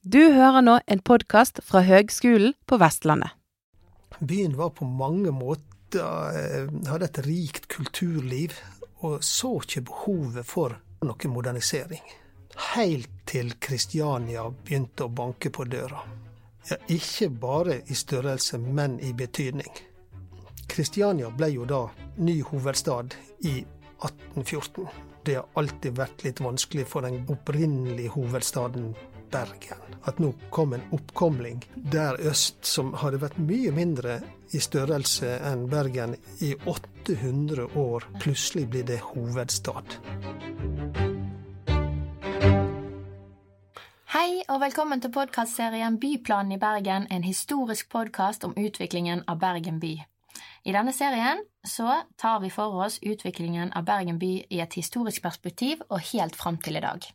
[0.00, 3.34] Du hører nå en podkast fra Høgskolen på Vestlandet.
[4.24, 8.54] Byen var på mange måter eh, hadde et rikt kulturliv,
[9.04, 12.00] og så ikke behovet for noe modernisering.
[12.70, 16.00] Helt til Kristiania begynte å banke på døra.
[16.70, 19.84] Ja, ikke bare i størrelse, men i betydning.
[20.64, 21.84] Kristiania ble jo da
[22.24, 23.58] ny hovedstad i
[24.00, 24.88] 1814.
[25.28, 28.94] Det har alltid vært litt vanskelig for den opprinnelige hovedstaden
[29.30, 29.78] Bergen.
[30.04, 34.20] At nå kom en oppkomling der øst, som hadde vært mye mindre
[34.52, 39.98] i størrelse enn Bergen i 800 år, plutselig blir det hovedstad.
[44.10, 49.78] Hei og velkommen til podkastserien Byplanen i Bergen, en historisk podkast om utviklingen av Bergen
[49.80, 49.94] by.
[50.64, 55.22] I denne serien så tar vi for oss utviklingen av Bergen by i et historisk
[55.22, 57.06] perspektiv og helt fram til i dag.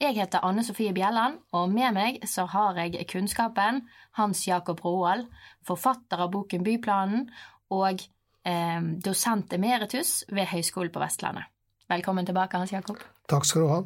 [0.00, 3.82] Jeg heter Anne Sofie Bjelland, og med meg så har jeg kunnskapen
[4.16, 5.26] Hans Jakob Roald,
[5.68, 7.26] forfatter av boken Byplanen
[7.68, 8.00] og
[8.48, 11.52] eh, dosent emeritus ved Høgskolen på Vestlandet.
[11.92, 13.02] Velkommen tilbake, Hans Jakob.
[13.28, 13.78] Takk skal du ha.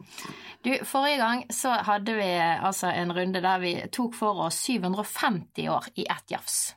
[0.63, 5.67] Du, Forrige gang så hadde vi altså en runde der vi tok for oss 750
[5.75, 6.77] år i ett jafs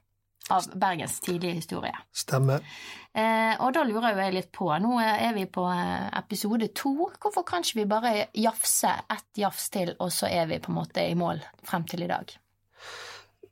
[0.54, 1.94] av Bergens tidlige historie.
[2.16, 2.64] Stemmer.
[3.14, 7.46] Eh, og da lurer jeg litt på, nå er vi på eh, episode to, hvorfor
[7.48, 11.06] kan ikke vi bare jafse ett jafs til, og så er vi på en måte
[11.06, 12.36] i mål frem til i dag?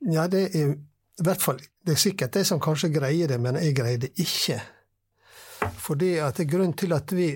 [0.06, 0.76] Ja, det er
[1.16, 4.12] i hvert fall Det er sikkert de som kanskje greier det, men jeg greier det
[4.20, 4.60] ikke.
[5.80, 7.30] For det er grunn til at vi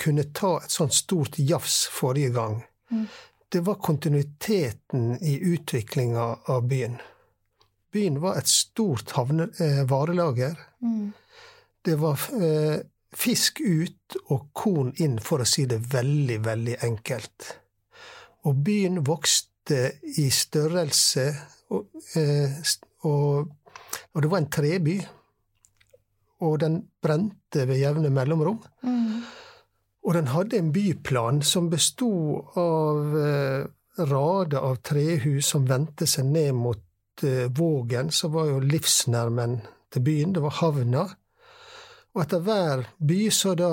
[0.00, 2.62] kunne ta et sånt stort jafs forrige gang.
[2.90, 3.06] Mm.
[3.50, 7.00] Det var kontinuiteten i utviklinga av byen.
[7.90, 10.56] Byen var et stort havne, eh, varelager.
[10.82, 11.12] Mm.
[11.82, 17.48] Det var eh, fisk ut og korn inn, for å si det veldig, veldig enkelt.
[18.46, 19.80] Og byen vokste
[20.18, 21.26] i størrelse,
[21.70, 22.60] og, eh,
[23.08, 23.50] og,
[24.12, 24.96] og det var en treby.
[26.40, 28.62] Og den brente ved jevne mellomrom.
[28.86, 29.20] Mm.
[30.06, 33.66] Og den hadde en byplan som bestod av eh,
[34.08, 36.80] rader av trehus som vendte seg ned mot
[37.56, 39.60] Vågen, så var jo livsnerven
[39.92, 40.32] til byen.
[40.32, 41.08] Det var havna.
[42.14, 43.68] Og etter hver by, så da,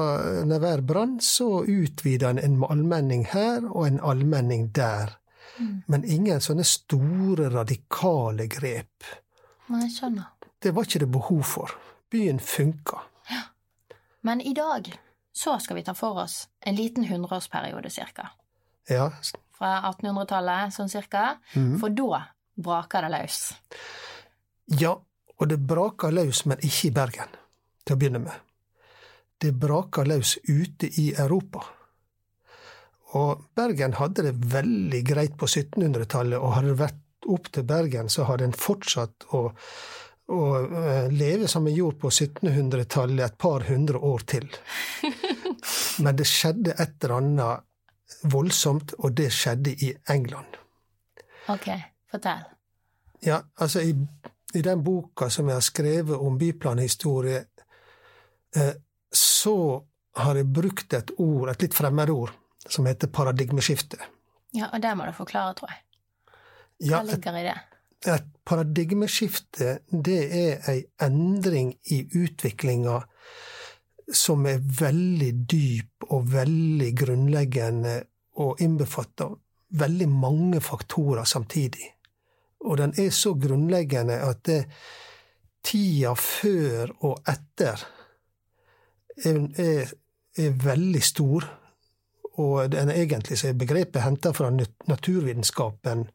[0.46, 5.18] når hver brann, så utvida en en allmenning her og en allmenning der.
[5.58, 5.84] Mm.
[5.88, 9.08] Men ingen sånne store, radikale grep.
[9.74, 10.30] Nei, skjønner.
[10.62, 11.74] Det var ikke det behov for.
[12.12, 13.02] Byen funka.
[13.30, 13.42] Ja.
[14.22, 14.94] Men i dag
[15.34, 18.30] så skal vi ta for oss en liten hundreårsperiode cirka.
[18.90, 19.12] Ja.
[19.58, 21.38] Fra 1800-tallet sånn cirka.
[21.56, 21.78] Mm.
[21.82, 22.22] For da
[22.58, 23.40] braker det løs?
[24.82, 24.94] Ja,
[25.38, 27.34] og det braker løs, men ikke i Bergen,
[27.86, 28.46] til å begynne med.
[29.38, 31.64] Det braker løs ute i Europa.
[33.18, 38.10] Og Bergen hadde det veldig greit på 1700-tallet, og hadde det vært opp til Bergen,
[38.10, 39.44] så hadde en fortsatt å,
[40.34, 44.50] å eh, leve som en gjorde på 1700-tallet et par hundre år til.
[46.04, 50.60] Men det skjedde et eller annet voldsomt, og det skjedde i England.
[51.48, 51.80] Okay.
[52.12, 52.44] Fortell.
[53.20, 53.94] Ja, altså i,
[54.54, 57.46] i den boka som jeg har skrevet om byplanhistorie,
[58.56, 58.76] eh,
[59.12, 59.58] så
[60.18, 62.32] har jeg brukt et ord, et litt fremmedord,
[62.68, 64.00] som heter paradigmeskifte.
[64.56, 65.84] Ja, og det må du forklare, tror jeg.
[66.88, 67.58] Hva ja, ligger i det?
[68.14, 73.02] Et paradigmeskifte, det er ei endring i utviklinga
[74.14, 77.98] som er veldig dyp og veldig grunnleggende
[78.40, 79.34] og innbefatter
[79.70, 81.97] veldig mange faktorer samtidig.
[82.68, 84.62] Og den er så grunnleggende at det,
[85.68, 87.82] tida før og etter
[89.26, 89.94] er, er,
[90.38, 91.48] er veldig stor.
[92.38, 94.52] Og den egentlig så er begrepet henta fra
[94.88, 96.06] naturvitenskapen,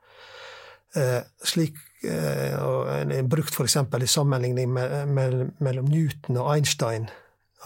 [0.96, 3.76] eh, slik eh, og er brukt f.eks.
[3.76, 7.08] i sammenligning med, med, mellom Newton og Einstein.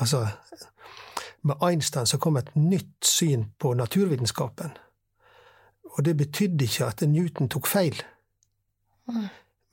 [0.01, 0.27] Altså,
[1.45, 4.73] med Einstein så kom et nytt syn på naturvitenskapen.
[5.97, 8.03] Og det betydde ikke at Newton tok feil.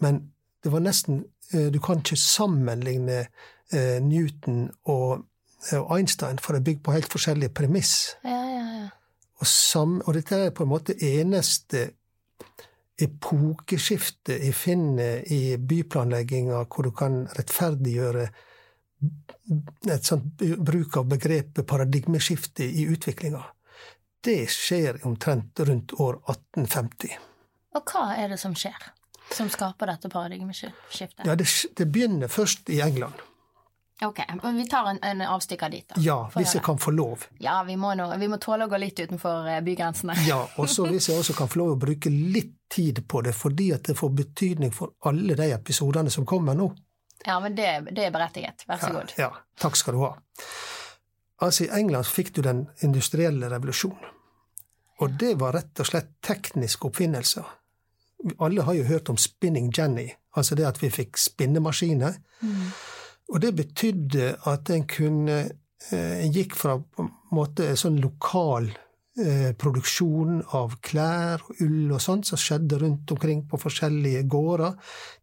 [0.03, 0.19] Men
[0.63, 3.25] det var nesten eh, Du kan ikke sammenligne
[3.73, 8.15] eh, Newton eh, og Einstein, for det er bygd på helt forskjellige premiss.
[8.23, 8.87] Ja, ja, ja.
[9.39, 11.89] Og, sam, og, dette er på en måte eneste
[12.99, 18.27] epokeskiftet jeg finner i byplanlegginga hvor du kan rettferdiggjøre
[19.91, 23.41] et sånt bruk av begrepet paradigmeskifte i utviklinga.
[24.23, 27.17] Det skjer omtrent rundt år 1850.
[27.75, 28.91] Og hva er det som skjer?
[29.33, 31.25] Som skaper dette paradigmeskiftet?
[31.25, 31.47] Ja, det,
[31.77, 33.13] det, begynner først i England.
[34.03, 36.01] Ok, men Vi tar en, en avstikker dit, da.
[36.01, 37.27] Ja, hvis jeg kan få lov.
[37.39, 40.15] Ja, vi må, nå, vi må tåle å gå litt utenfor eh, bygrensene.
[40.27, 43.35] ja, og så hvis jeg også kan få lov å bruke litt tid på det,
[43.37, 46.71] fordi at det får betydning for alle de episodene som kommer nå.
[47.25, 48.65] Ja, men det, det er berettiget.
[48.67, 49.13] Vær så Ja, god.
[49.17, 49.29] ja,
[49.61, 50.11] takk skal du ha.
[51.43, 54.09] Altså, I England fikk du den industrielle revolusjonen.
[55.01, 57.47] Og det var rett og slett tekniske oppfinnelser.
[58.39, 62.15] Alle har jo hørt om spinning jenny, altså det at vi fikk spinnemaskiner.
[62.41, 62.69] Mm.
[63.33, 65.37] Og det betydde at en kunne
[65.91, 68.69] eh, gikk fra på en måte sånn lokal
[69.19, 74.77] eh, produksjon av klær og ull og sånt som skjedde rundt omkring på forskjellige gårder,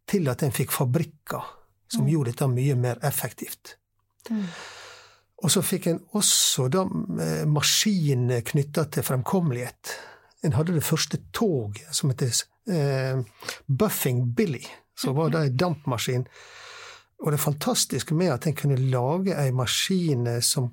[0.09, 1.57] til at en fikk fabrikker
[1.91, 3.75] som gjorde dette mye mer effektivt.
[4.29, 4.45] Mm.
[5.41, 9.95] Og så fikk en også da eh, maskiner knytta til fremkommelighet.
[10.45, 12.23] En hadde det første toget som het
[13.65, 14.61] Buffing Billy,
[14.97, 16.25] som var det en dampmaskin.
[17.21, 20.69] Og det fantastiske med at en kunne lage ei maskin som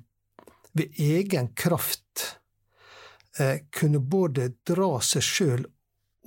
[0.77, 2.25] ved egen kraft
[3.39, 5.65] eh, kunne både dra seg sjøl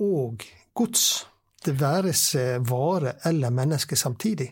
[0.03, 0.43] og
[0.75, 1.05] gods,
[1.63, 4.49] det være seg vare eller menneske samtidig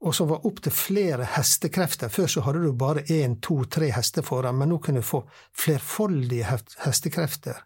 [0.00, 2.10] og som var opptil flere hestekrefter.
[2.12, 5.24] Før så hadde du bare én, to, tre hester foran, men nå kunne du få
[5.58, 7.64] flerfoldige hestekrefter.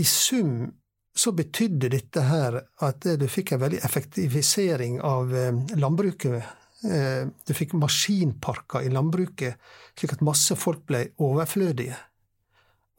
[0.00, 0.70] I sum
[1.14, 2.56] så betydde dette her
[2.86, 6.56] at du fikk en veldig effektivisering av eh, landbruket.
[6.86, 9.58] Eh, Du fikk maskinparker i landbruket,
[9.98, 11.98] slik at masse folk ble overflødige.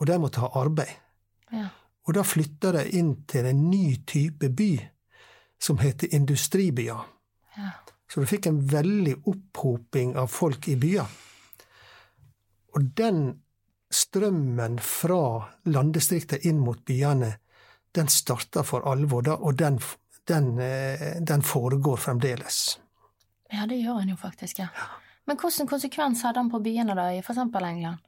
[0.02, 0.92] Og de måtte ha arbeid.
[1.52, 1.70] Ja.
[2.08, 4.72] Og da flytta de inn til en ny type by,
[5.62, 7.06] som heter industribyer.
[7.58, 7.72] Ja.
[8.10, 11.08] Så du fikk en veldig opphoping av folk i byer.
[12.76, 13.22] Og den
[13.92, 15.24] strømmen fra
[15.68, 17.34] landdistriktet inn mot byene,
[17.92, 19.80] den starta for alvor da, og den,
[20.28, 22.80] den, eh, den foregår fremdeles.
[23.52, 24.70] ja, det gjør en jo faktisk, ja.
[25.26, 28.00] Men hvilken konsekvens hadde han på byene da, i eksempel England?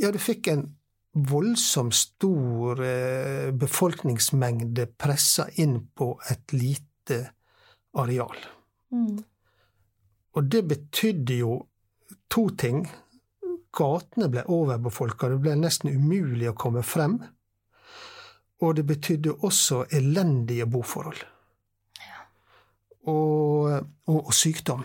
[0.00, 0.66] Ja, du fikk en
[1.12, 7.20] voldsomt stor eh, befolkningsmengde pressa inn på et lite
[7.98, 8.36] areal.
[8.92, 9.18] Mm.
[10.36, 11.54] Og det betydde jo
[12.30, 12.84] to ting.
[13.74, 17.18] Gatene ble overbefolka, det ble nesten umulig å komme frem.
[18.64, 21.20] Og det betydde også elendige boforhold.
[23.08, 23.68] Og,
[24.08, 24.82] og, og sykdom.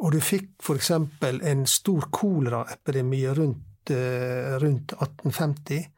[0.00, 5.90] Og du fikk eksempel en stor koleraepidemi rundt, eh, rundt 1850,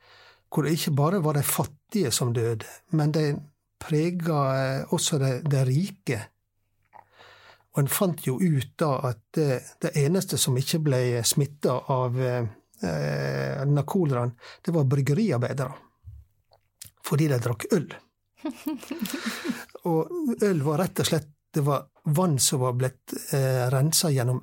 [0.51, 3.37] hvor det ikke bare var de fattige som døde, men det
[3.83, 6.19] prega eh, også de, de rike.
[7.73, 12.19] Og en fant jo ut da at det, det eneste som ikke ble smitta av
[12.21, 12.51] eh,
[12.83, 14.35] denne koleraen,
[14.65, 15.73] det var bryggeriarbeidere.
[17.03, 17.89] Fordi de drakk øl.
[19.91, 24.41] og øl var rett og slett det var vann som var blitt eh, rensa gjennom,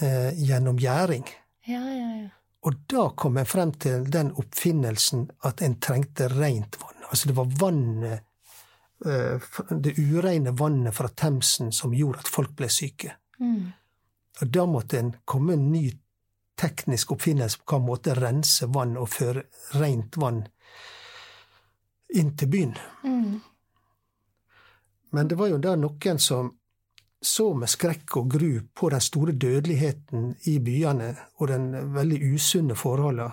[0.00, 1.24] eh, gjennom gjæring.
[1.66, 2.28] Ja, ja, ja.
[2.62, 7.02] Og da kom en frem til den oppfinnelsen at en trengte rent vann.
[7.10, 8.22] Altså det var vannet eh,
[9.02, 13.16] det ureine vannet fra Themsen som gjorde at folk ble syke.
[13.40, 13.72] Mm.
[14.40, 15.86] Og da måtte en komme en ny
[16.58, 19.46] teknisk oppfinnelse på hvilken måte rense vann og føre
[19.80, 20.44] rent vann
[22.14, 22.76] inn til byen.
[23.02, 23.40] Mm.
[25.12, 26.52] Men det var jo da noen som
[27.22, 32.74] så med skrekk og gru på den store dødeligheten i byene og den veldig usunne
[32.78, 33.28] forholdene.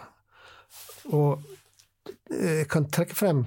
[1.18, 1.42] Og
[2.30, 3.42] jeg kan trekke frem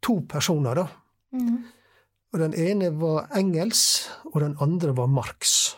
[0.00, 0.86] to personer, da.
[1.32, 1.66] Mm.
[2.32, 5.74] Og den ene var Engels, og den andre var Marx.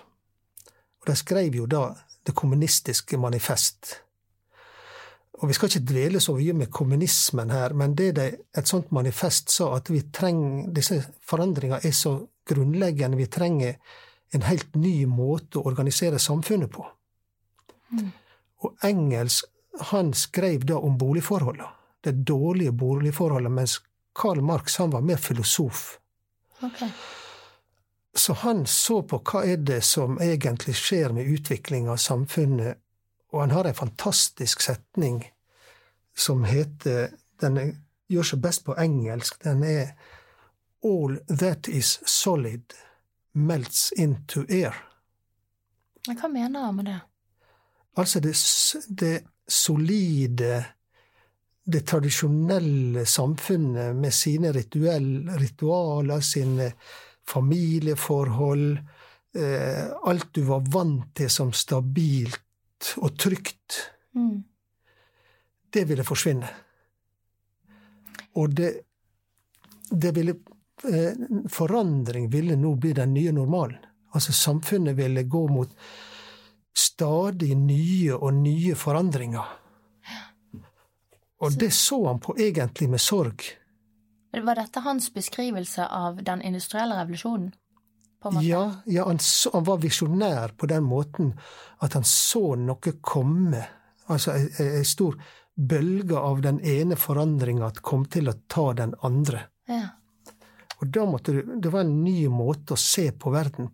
[1.00, 1.90] Og de skrev jo da
[2.20, 3.94] Det kommunistiske manifest.
[5.40, 8.90] Og vi skal ikke dvele så mye med kommunismen her, men det de, et sånt
[8.92, 12.12] manifest sa, at vi trenger disse forandringene er så
[12.44, 13.78] grunnleggende, vi trenger
[14.36, 16.84] en helt ny måte å organisere samfunnet på.
[17.96, 18.10] Mm.
[18.68, 19.40] Og Engels
[19.90, 21.72] han skrev da om boligforholdene,
[22.04, 23.78] det dårlige boligforholdet, mens
[24.14, 25.98] Karl Marx han var mer filosof.
[26.62, 26.90] Okay.
[28.14, 32.80] Så han så på hva er det som egentlig skjer med utvikling av samfunnet,
[33.30, 35.22] og han har en fantastisk setning
[36.16, 37.56] som heter Den
[38.10, 39.38] gjør seg best på engelsk.
[39.44, 39.94] Den er
[40.84, 42.74] All that is solid
[43.32, 44.74] melts into air.
[46.08, 46.98] Men hva mener han med det?
[47.96, 48.34] Altså det,
[48.88, 49.14] det
[49.48, 50.64] solide,
[51.70, 56.72] det tradisjonelle samfunnet med sine rituell, ritualer, sine
[57.30, 58.78] familieforhold,
[59.38, 64.42] eh, alt du var vant til som stabilt og trygt, Mm.
[65.70, 66.48] det ville forsvinne.
[68.34, 68.70] Og det,
[69.90, 70.34] det ville
[70.82, 71.14] eh,
[71.48, 73.78] Forandring ville nå bli den nye normalen.
[74.12, 75.70] Altså samfunnet ville gå mot
[76.74, 79.59] stadig nye og nye forandringer.
[81.40, 83.44] Og det så han på egentlig med sorg.
[84.30, 87.50] Var dette hans beskrivelse av den industrielle revolusjonen?
[88.42, 91.32] Ja, ja han, så, han var visjonær på den måten
[91.80, 93.62] at han så noe komme.
[94.12, 95.16] Altså ei, stor
[95.54, 99.46] bølge av den ene forandringa kom til å ta den andre.
[99.68, 99.86] Ja.
[100.80, 103.70] Og da måtte du Det var en ny måte å se på verden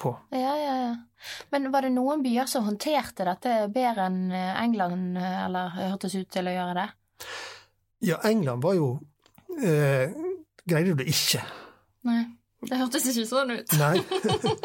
[0.00, 0.12] på.
[0.32, 0.96] Ja, ja, ja.
[1.52, 6.48] Men var det noen byer som håndterte dette bedre enn England, eller hørtes ut til
[6.48, 6.88] å gjøre det?
[8.00, 8.86] Ja, England var jo
[9.62, 10.10] eh,
[10.68, 11.42] Greide du det ikke?
[12.08, 12.22] Nei.
[12.68, 13.72] Det hørtes ikke sånn ut.
[13.80, 13.96] Nei.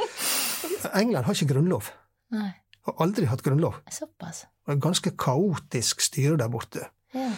[1.01, 1.89] England har ikke grunnlov.
[2.35, 2.49] Nei.
[2.85, 3.79] Har aldri hatt grunnlov.
[3.91, 4.43] Såpass.
[4.65, 6.87] Det er ganske kaotisk styre der borte.
[7.15, 7.29] Ja.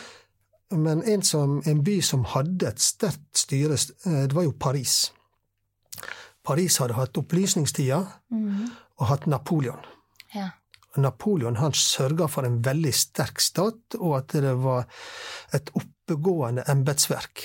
[0.75, 5.11] Men en, som, en by som hadde et sterkt styre, eh, det var jo Paris.
[6.47, 8.67] Paris hadde hatt opplysningstida Mhm.
[8.97, 9.79] og hatt Napoleon.
[10.35, 10.49] ja.
[11.01, 14.87] Napoleon han sørga for en veldig sterk stat, og at det var
[15.55, 17.43] et oppegående embetsverk.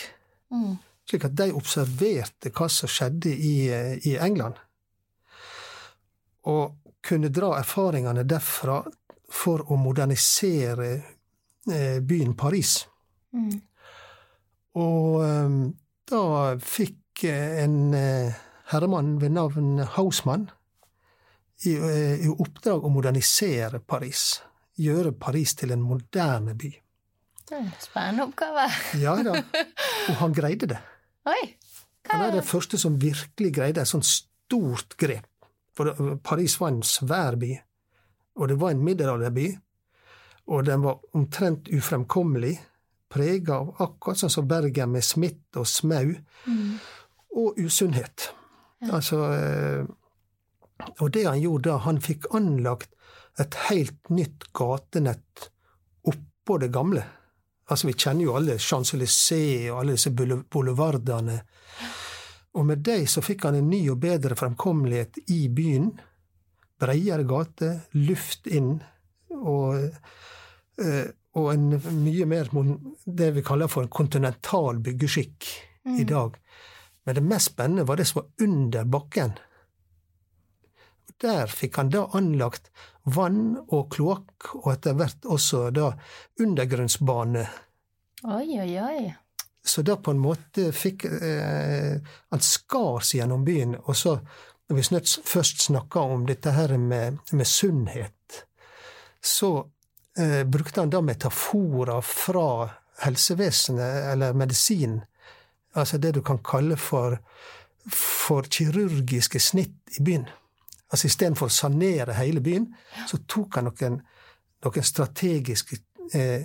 [0.52, 0.76] Mm.
[1.08, 3.56] Slik at de observerte hva som skjedde i,
[4.08, 4.60] i England,
[6.50, 8.80] og kunne dra erfaringene derfra
[9.32, 12.76] for å modernisere eh, byen Paris.
[13.34, 13.54] Mm.
[14.78, 15.54] Og eh,
[16.12, 16.24] da
[16.62, 17.94] fikk eh, en
[18.72, 20.50] herremann ved navn Hausmann
[21.66, 24.40] i, eh, i oppdrag å modernisere Paris.
[24.80, 26.70] Gjøre Paris til en moderne by.
[27.48, 28.68] Det er en Spennende oppgave.
[29.02, 29.34] Ja da,
[30.08, 30.78] og han greide det.
[31.28, 31.42] Oi!
[32.10, 35.28] Han er den første som virkelig greide et sånt stort grep.
[35.76, 37.52] For Paris var en svær by,
[38.36, 39.46] og det var en middelalderby.
[40.52, 42.56] Og den var omtrent ufremkommelig,
[43.12, 46.16] prega av akkurat sånn som Bergen med smitt og smau,
[46.46, 46.78] Mm.
[47.38, 48.32] og usunnhet.
[48.90, 49.84] Altså eh,
[51.00, 52.92] Og det han gjorde da, han fikk anlagt
[53.40, 55.48] et helt nytt gatenett
[56.08, 57.04] oppå det gamle.
[57.70, 61.38] Altså, vi kjenner jo alle Champs-Élysées og alle disse boulevardene.
[62.52, 65.92] Og med det så fikk han en ny og bedre fremkommelighet i byen.
[66.82, 68.74] Bredere gate, luft inn,
[69.38, 69.86] og,
[70.82, 71.06] eh,
[71.38, 72.50] og en mye mer
[73.06, 75.48] det vi kaller for en kontinental byggeskikk
[75.98, 76.36] i dag.
[77.04, 79.32] Men det mest spennende var det som var under bakken.
[81.20, 82.70] Der fikk han da anlagt
[83.02, 85.90] vann og kloakk, og etter hvert også da
[86.40, 87.44] undergrunnsbane.
[88.22, 89.12] Oi, oi, oi.
[89.64, 91.98] Så da på en måte fikk eh,
[92.30, 93.76] Han skar seg gjennom byen.
[93.86, 94.16] Og så,
[94.68, 98.42] når vi snøtt først snakka om dette her med, med sunnhet,
[99.22, 99.52] så
[100.18, 102.46] eh, brukte han da metaforer fra
[103.02, 105.00] helsevesenet, eller medisin.
[105.78, 107.18] Altså det du kan kalle for,
[107.90, 110.26] for kirurgiske snitt i byen.
[110.92, 112.66] Altså Istedenfor å sanere hele byen,
[113.08, 114.00] så tok han noen,
[114.64, 115.78] noen strategiske
[116.12, 116.44] eh,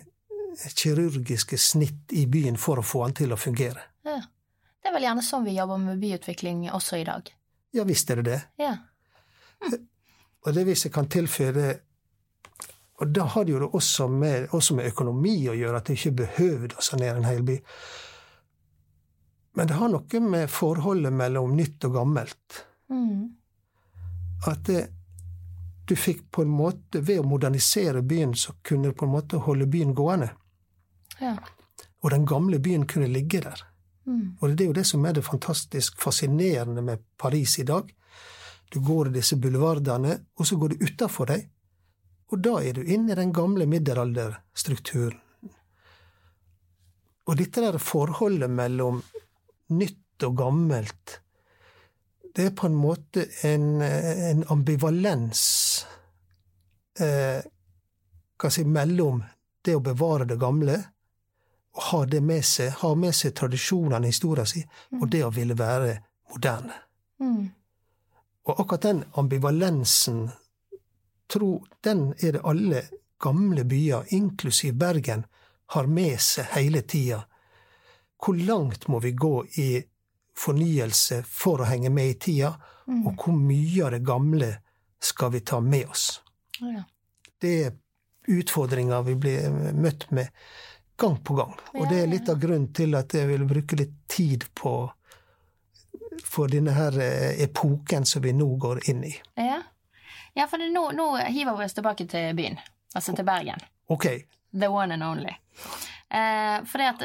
[0.75, 3.83] kirurgiske snitt i byen for å få han til å fungere.
[4.07, 4.21] Ja.
[4.81, 7.27] Det er vel gjerne sånn vi jobber med byutvikling også i dag.
[7.75, 8.39] Ja visst er det det.
[8.61, 8.77] Ja.
[10.47, 11.79] Og det hvis jeg kan tilføye
[12.97, 16.15] Og da har det jo også med, også med økonomi å gjøre, at det ikke
[16.23, 17.59] behøvde å sanere en hel by.
[19.53, 22.63] Men det har noe med forholdet mellom nytt og gammelt.
[22.89, 23.36] Mm.
[24.45, 24.87] At det,
[25.87, 29.39] du fikk på en måte Ved å modernisere byen, så kunne du på en måte
[29.41, 30.29] holde byen gående.
[31.19, 31.33] Ja.
[32.03, 33.63] Og den gamle byen kunne ligge der.
[34.05, 34.37] Mm.
[34.39, 37.89] Og det er jo det som er det fantastisk fascinerende med Paris i dag.
[38.69, 41.47] Du går i disse bulevardene, og så går du utafor dem,
[42.27, 45.21] og da er du inne i den gamle middelalderstrukturen.
[47.27, 49.01] Og dette der forholdet mellom
[49.75, 51.17] nytt og gammelt,
[52.37, 55.41] det er på en måte en, en ambivalens
[56.99, 57.41] eh,
[58.37, 59.23] hva si, mellom
[59.65, 60.75] det å bevare det gamle
[61.77, 65.33] og ha det med seg, ha med seg tradisjonene i historien sin, og det å
[65.33, 65.95] ville være
[66.29, 66.77] moderne.
[67.21, 67.43] Mm.
[68.47, 70.23] Og akkurat den ambivalensen,
[71.29, 71.51] tro,
[71.81, 72.83] den er det alle
[73.21, 75.25] gamle byer, inklusiv Bergen,
[75.73, 77.23] har med seg hele tida.
[78.17, 79.69] Hvor langt må vi gå i
[80.37, 82.53] fornyelse for å henge med i tida,
[82.87, 84.51] og hvor mye av det gamle
[85.03, 86.21] skal vi ta med oss?
[86.59, 86.83] Ja.
[87.41, 87.75] Det er
[88.27, 90.29] utfordringer vi blir møtt med
[90.97, 91.53] gang på gang.
[91.73, 94.75] Og det er litt av grunnen til at jeg vil bruke litt tid på
[96.25, 99.13] for denne her eh, epoken som vi nå går inn i.
[99.35, 99.61] ja.
[100.33, 102.57] ja for nå, nå hiver vi oss tilbake til byen.
[102.95, 103.61] Altså til Bergen.
[103.93, 104.07] Ok,
[104.59, 105.35] The one and only.
[106.09, 107.01] Eh, for det at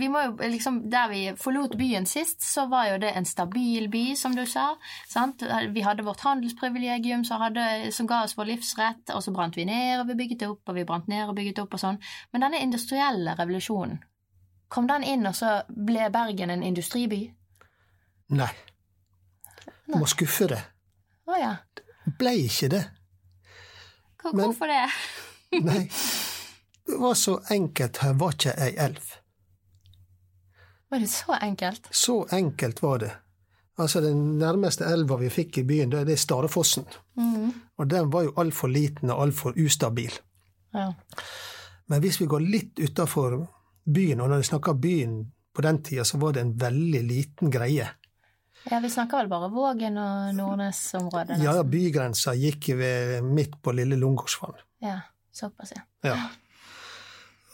[0.00, 3.90] vi må jo liksom Der vi forlot byen sist, så var jo det en stabil
[3.92, 4.70] by, som du sa.
[5.08, 5.42] Sant?
[5.74, 9.66] Vi hadde vårt handelsprivilegium som, hadde, som ga oss vår livsrett, og så brant vi
[9.68, 11.82] ned, og vi bygget det opp, og vi brant ned og bygget det opp og
[11.82, 12.00] sånn.
[12.32, 14.00] Men denne industrielle revolusjonen,
[14.72, 17.26] kom den inn, og så ble Bergen en industriby?
[18.34, 18.52] Nei.
[19.86, 20.62] Du må skuffe det.
[21.28, 21.52] Å ja.
[22.18, 22.82] Blei ikke det.
[24.26, 24.86] Hvorfor det?
[25.60, 25.84] Nei.
[26.86, 29.12] Det var så enkelt, her var ikke ei elv.
[30.88, 31.88] Var det så enkelt?
[31.90, 33.10] Så enkelt var det.
[33.78, 36.86] Altså, den nærmeste elva vi fikk i byen, det er Starefossen.
[37.18, 37.50] Mm.
[37.76, 40.14] Og den var jo altfor liten og altfor ustabil.
[40.72, 40.92] Ja.
[41.86, 43.36] Men hvis vi går litt utafor
[43.84, 45.18] byen, og når vi snakker byen
[45.54, 47.88] på den tida, så var det en veldig liten greie.
[48.70, 51.38] ja, vi snakker vel bare Vågen og Nordnes-området?
[51.42, 54.54] Ja, bygrensa gikk ved, midt på Lille Lungårdsvann.
[54.80, 55.00] ja.
[55.36, 55.82] Såpass, ja.
[56.00, 56.14] Ja.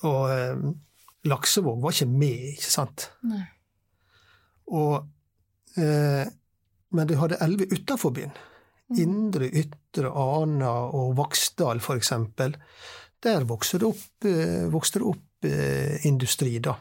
[0.09, 0.63] Og eh,
[1.31, 3.09] Laksevåg var ikke med, ikke sant?
[3.29, 3.45] Nei.
[4.73, 5.05] Og,
[5.79, 6.25] eh,
[6.93, 8.33] men du hadde elleve utafor byen.
[9.01, 12.57] Indre, Ytre, Ana og Vaksdal, eksempel.
[13.23, 16.75] Der vokste det opp, eh, vokste det opp eh, industri, da.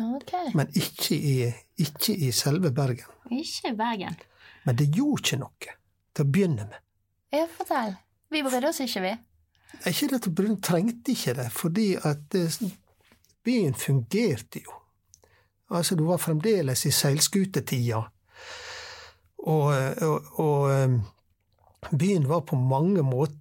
[0.00, 0.52] Okay.
[0.54, 1.34] Men ikke i,
[1.82, 3.10] ikke i selve Bergen.
[3.30, 4.16] Ikke i Bergen.
[4.64, 5.74] Men det gjorde ikke noe
[6.14, 6.78] til å begynne med.
[7.34, 7.96] Ja, fortell.
[8.30, 9.12] Vi brydde oss ikke, vi.
[9.86, 12.36] Ikke det at Brun trengte ikke det, fordi at
[13.44, 14.76] byen fungerte jo.
[15.70, 18.02] Altså, du var fremdeles i seilskutetida.
[19.38, 19.66] Og,
[20.02, 20.96] og, og eh,
[21.90, 23.38] byen var på mange måter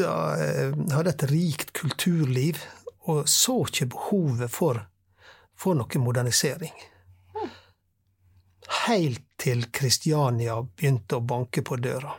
[0.00, 2.58] eh, Hadde et rikt kulturliv,
[3.10, 4.80] og så ikke behovet for,
[5.54, 6.74] for noe modernisering.
[8.86, 12.16] Helt til Kristiania begynte å banke på døra.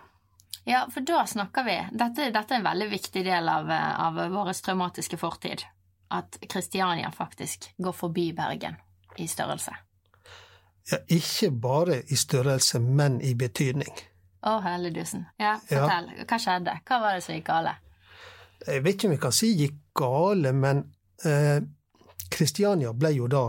[0.63, 4.51] Ja, for da snakker vi Dette, dette er en veldig viktig del av, av vår
[4.62, 5.63] traumatiske fortid.
[6.12, 8.75] At Kristiania faktisk går forbi Bergen
[9.18, 9.74] i størrelse.
[10.91, 13.94] Ja, ikke bare i størrelse, men i betydning.
[14.44, 15.25] Å, helledusen.
[15.39, 15.84] Ja, Ja.
[15.86, 16.10] fortell.
[16.27, 16.77] Hva skjedde?
[16.86, 17.75] Hva var det som gikk gale?
[18.68, 20.84] Jeg vet ikke om vi kan si gikk gale, men
[21.25, 21.62] eh,
[22.30, 23.44] Kristiania ble jo da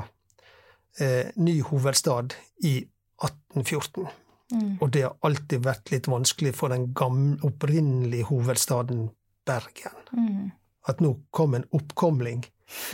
[1.01, 2.77] eh, ny hovedstad i
[3.23, 4.07] 1814.
[4.53, 4.77] Mm.
[4.81, 9.09] Og det har alltid vært litt vanskelig for den gamle, opprinnelige hovedstaden
[9.47, 10.03] Bergen.
[10.13, 10.51] Mm.
[10.89, 12.45] At nå kom en oppkomling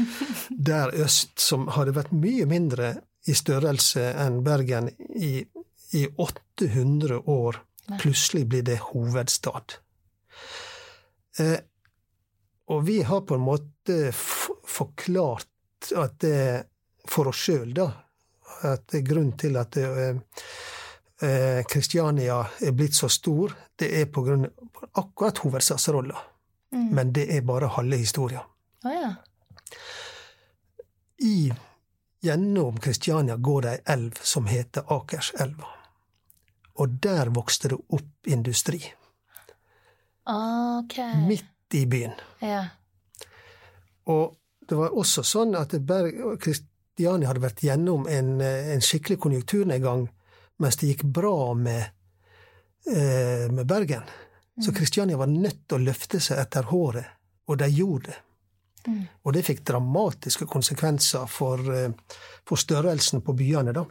[0.70, 2.94] der øst, som hadde vært mye mindre
[3.28, 5.42] i størrelse enn Bergen i,
[5.96, 7.62] i 800 år.
[7.98, 9.78] Plutselig blir det hovedstad.
[11.40, 11.58] Eh,
[12.68, 16.40] og vi har på en måte forklart at det
[17.08, 17.86] for oss sjøl, da,
[18.68, 20.42] at det er grunnen til at det, eh,
[21.68, 26.20] Kristiania er blitt så stor, det er på grunn av akkurat hovedstadsrolla.
[26.72, 26.84] Mm.
[26.94, 28.44] Men det er bare halve historia.
[28.84, 29.14] Oh, ja.
[31.18, 31.50] I
[32.20, 35.68] Gjennom Kristiania går det ei elv som heter Akerselva.
[36.82, 38.80] Og der vokste det opp industri.
[40.26, 40.98] Ok.
[41.28, 42.16] Midt i byen.
[42.42, 42.64] Ja.
[44.10, 44.34] Og
[44.68, 45.74] det var også sånn at
[46.42, 50.08] Kristiania hadde vært gjennom en, eh, en skikkelig konjunkturnedgang
[50.58, 51.84] mens det gikk bra med,
[52.90, 54.02] eh, med Bergen.
[54.64, 57.06] Så Kristiania var nødt til å løfte seg etter håret,
[57.46, 58.16] og de gjorde det.
[58.88, 59.02] Mm.
[59.22, 61.90] Og det fikk dramatiske konsekvenser for, eh,
[62.46, 63.84] for størrelsen på byene, da.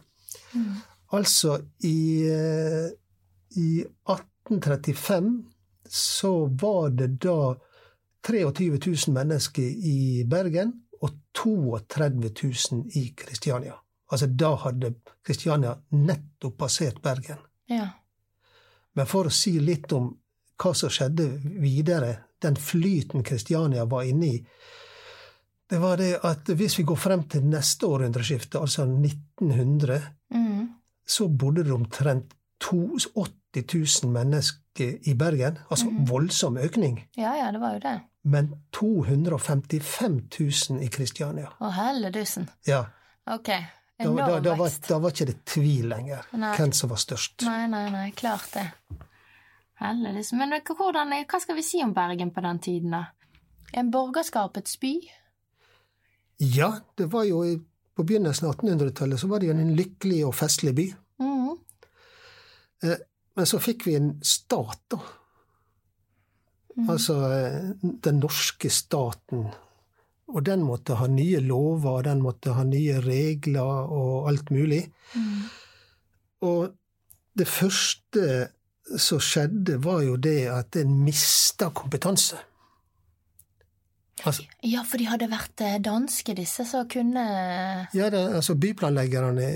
[0.54, 0.74] Mm.
[1.12, 2.90] Altså, i, eh,
[3.56, 5.44] i 1835
[5.88, 7.56] så var det da
[8.22, 13.78] 23 000 mennesker i Bergen og 32 000 i Kristiania.
[14.10, 17.38] Altså, da hadde Kristiania nettopp passert Bergen.
[17.68, 17.88] Ja.
[18.96, 20.14] Men for å si litt om
[20.58, 21.26] hva som skjedde
[21.62, 24.46] videre, den flyten Kristiania var inne i,
[25.68, 30.00] det var det at hvis vi går frem til neste århundreskifte, altså 1900,
[30.34, 30.68] Mm.
[31.06, 33.64] så bodde det omtrent to- 80
[34.04, 35.58] 000 mennesker i Bergen.
[35.70, 37.02] Altså voldsom økning.
[37.16, 38.00] ja ja, det var jo det.
[38.24, 40.20] Men 255
[40.70, 41.52] 000 i Kristiania.
[41.60, 42.48] Å, helledusen.
[42.66, 42.86] Ja,
[43.28, 43.48] Ok.
[43.98, 46.52] Da, da, da, var, da var ikke det tvil lenger Nei.
[46.54, 47.42] hvem som var størst.
[47.48, 48.68] Nei, nei, nei, klart det.
[49.82, 50.32] Heldigvis.
[50.38, 53.04] Men hvordan, hva skal vi si om Bergen på den tiden, da?
[53.74, 54.94] En borgerskapets by?
[56.38, 57.42] Ja, det var jo
[57.98, 60.84] på begynnelsen av 1800-tallet så var det jo en lykkelig og festlig by.
[61.18, 61.56] Mm.
[63.34, 65.00] Men så fikk vi en stat, da.
[66.86, 69.48] Altså eh, den norske staten.
[70.28, 74.82] Og den måtte ha nye lover, den måtte ha nye regler og alt mulig.
[76.44, 76.68] Og
[77.38, 78.48] det første
[78.96, 82.38] som skjedde, var jo det at en mista kompetanse.
[84.24, 87.24] Altså, Ja, for de hadde vært eh, danske, disse som kunne
[87.94, 89.50] ja, det, altså Byplanleggerne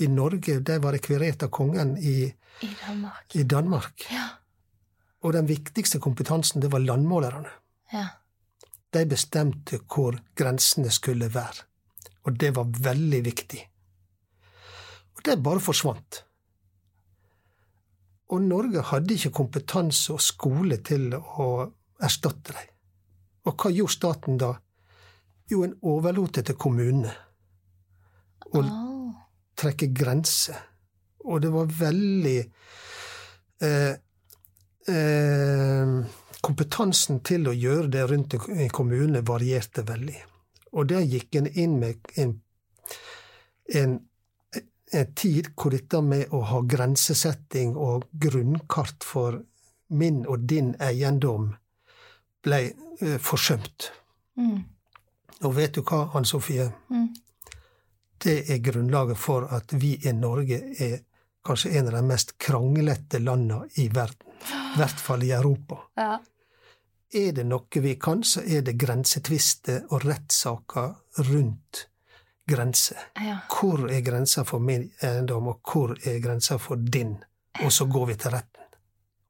[0.00, 2.22] i Norge de var rekvirert av kongen i,
[2.64, 3.34] i Danmark.
[3.34, 4.06] i Danmark.
[4.12, 4.28] Ja.
[5.20, 7.50] Og den viktigste kompetansen, det var landmålerne.
[7.92, 8.06] Ja.
[8.96, 11.66] De bestemte hvor grensene skulle være.
[12.24, 13.60] Og det var veldig viktig.
[15.16, 16.22] Og det bare forsvant.
[18.32, 21.50] Og Norge hadde ikke kompetanse og skole til å
[22.02, 22.72] erstatte dem.
[23.46, 24.54] Og hva gjorde staten da?
[25.46, 27.12] Jo, en overlot det til kommunene
[28.56, 28.62] å
[29.58, 30.58] trekke grenser.
[31.26, 32.38] Og det var veldig
[33.66, 33.94] eh,
[34.90, 35.94] eh,
[36.42, 40.18] Kompetansen til å gjøre det rundt i kommunene varierte veldig.
[40.76, 42.34] Og der gikk en inn med en,
[43.74, 43.98] en,
[44.92, 49.40] en tid hvor dette med å ha grensesetting og grunnkart for
[49.88, 51.52] min og din eiendom
[52.44, 53.90] ble eh, forsømt.
[54.36, 54.64] Mm.
[55.44, 56.68] Og vet du hva, Anne Sofie?
[56.90, 57.08] Mm.
[58.22, 61.00] Det er grunnlaget for at vi i Norge er
[61.46, 64.35] kanskje en av de mest kranglete landene i verden.
[64.44, 65.78] I hvert fall i Europa.
[65.96, 66.18] Ja.
[67.14, 70.94] Er det noe vi kan, så er det grensetvister og rettssaker
[71.30, 71.86] rundt
[72.46, 72.98] grenser.
[73.20, 73.38] ja.
[73.50, 77.16] Hvor er grensa for min eiendom, og hvor er grensa for din?
[77.64, 78.62] Og så går vi til retten.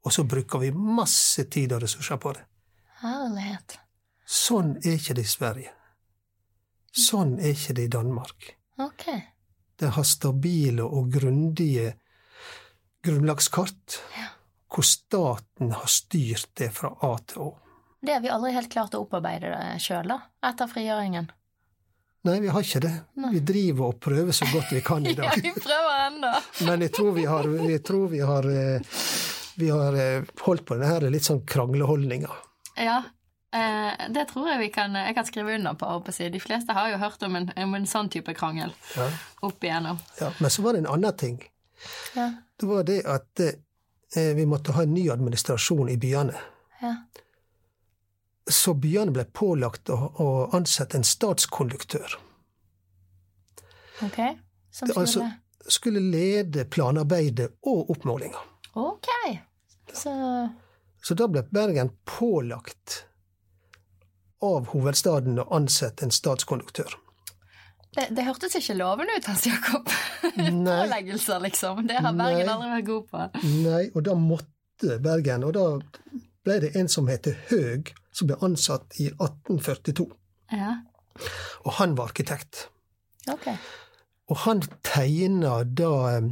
[0.03, 2.43] Og så bruker vi masse tid og ressurser på det.
[3.01, 3.77] Herlighet.
[4.25, 5.71] Sånn er ikke det i Sverige.
[6.91, 8.53] Sånn er ikke det i Danmark.
[8.83, 9.05] Ok.
[9.77, 11.93] Det har stabile og grundige
[13.05, 14.27] grunnlagskart, Ja.
[14.73, 17.49] Hvor staten har styrt det fra A til Å.
[18.03, 19.51] Det har vi aldri helt klart å opparbeide
[19.81, 21.31] sjøl, da, etter frigjøringen.
[22.27, 22.91] Nei, vi har ikke det.
[23.21, 23.29] Nei.
[23.37, 25.29] Vi driver og prøver så godt vi kan i dag.
[25.31, 26.31] Ja, vi prøver ennå.
[26.67, 28.97] Men jeg tror vi har, jeg tror vi har, eh,
[29.61, 32.33] vi har eh, holdt på denne litt sånn krangleholdninga.
[32.83, 32.97] Ja,
[33.55, 35.93] eh, det tror jeg vi kan, jeg kan skrive under på.
[36.35, 39.07] De fleste har jo hørt om en, om en sånn type krangel Ja.
[39.47, 40.01] opp igjennom.
[40.19, 41.39] Ja, men så var det en annen ting.
[42.17, 42.31] Ja.
[42.59, 43.47] Det var det at
[44.15, 46.35] vi måtte ha en ny administrasjon i byene.
[46.81, 46.93] Ja.
[48.49, 52.15] Så byene ble pålagt å, å ansette en statskonduktør.
[54.05, 54.19] Ok.
[54.71, 55.27] Som Det, skulle altså,
[55.67, 58.39] skulle lede planarbeidet og oppmålinga.
[58.73, 59.09] Ok.
[59.93, 60.13] Så
[61.03, 63.03] Så da ble Bergen pålagt
[64.43, 66.97] av hovedstaden å ansette en statskonduktør.
[67.97, 69.89] Det, det hørtes ikke lovende ut, Hans Jakob.
[70.35, 71.81] Påleggelser, liksom.
[71.89, 72.53] Det har Bergen Nei.
[72.53, 73.23] aldri vært god på.
[73.65, 75.65] nei, og da måtte Bergen Og da
[76.45, 80.05] ble det en som heter Høeg, som ble ansatt i 1842.
[80.53, 80.75] Ja.
[81.65, 82.67] Og han var arkitekt.
[83.33, 83.49] Ok.
[84.29, 86.29] Og han tegna da eh,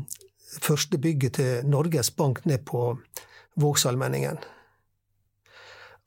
[0.61, 2.91] første bygget til Norges Bank ned på
[3.59, 4.37] Vågsalmenningen.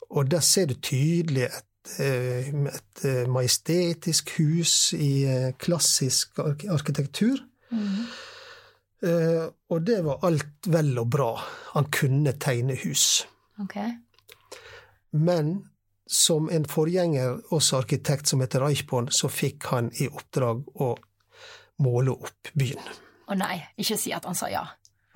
[0.09, 1.65] Og der ser du tydelig et,
[1.99, 7.39] et eh, majestetisk hus i eh, klassisk arkitektur.
[9.03, 11.31] Eh, Og det var alt vel og bra.
[11.73, 13.25] Han kunne tegne hus.
[13.61, 13.93] Okay.
[15.11, 15.69] Men
[16.09, 20.95] som en forgjenger, også arkitekt som heter Reichborn, så fikk han i oppdrag å
[21.85, 22.81] måle opp byen.
[23.29, 24.65] Å nei, ikke si at han sa ja.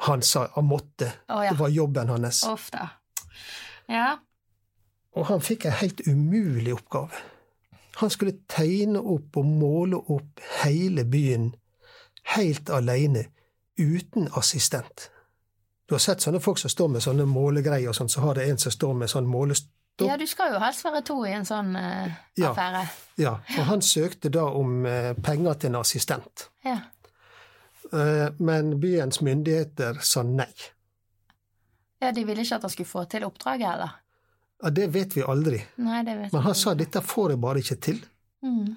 [0.05, 1.09] Han sa han måtte.
[1.29, 1.51] Oh, ja.
[1.51, 2.43] Det var jobben hans.
[2.45, 2.87] Ofte.
[3.89, 4.19] Ja.
[5.13, 7.09] Og han fikk en helt umulig oppgave.
[8.01, 11.51] Han skulle tegne opp og måle opp hele byen
[12.35, 13.25] helt alene,
[13.77, 15.09] uten assistent.
[15.85, 18.47] Du har sett sånne folk som står med sånne målegreier, og sånn, så har det
[18.49, 20.07] en som står med sånn målestokk.
[20.07, 22.07] ja, du skal jo helst være to i en sånn uh,
[22.39, 22.51] Ja.
[22.51, 22.85] affære.
[23.17, 26.47] Ja, og han søkte da om uh, penger til en assistent.
[26.65, 26.79] Ja.
[27.93, 30.49] Uh, men byens myndigheter sa nei.
[32.01, 33.99] ja, de ville ikke at han skulle få til oppdraget, eller?
[34.63, 35.59] Ja, det vet vi aldri.
[35.83, 37.97] Nei, det vet Men han sa dette får jeg bare ikke til.
[38.45, 38.75] Mm.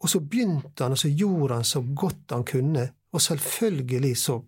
[0.00, 4.38] Og så begynte han, og så gjorde han så godt han kunne, og selvfølgelig så,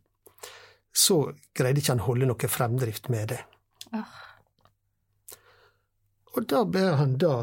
[0.88, 1.18] så
[1.52, 3.40] greide ikke han holde noe fremdrift med det.
[3.92, 4.14] Åh.
[6.32, 7.34] Og da ble han da,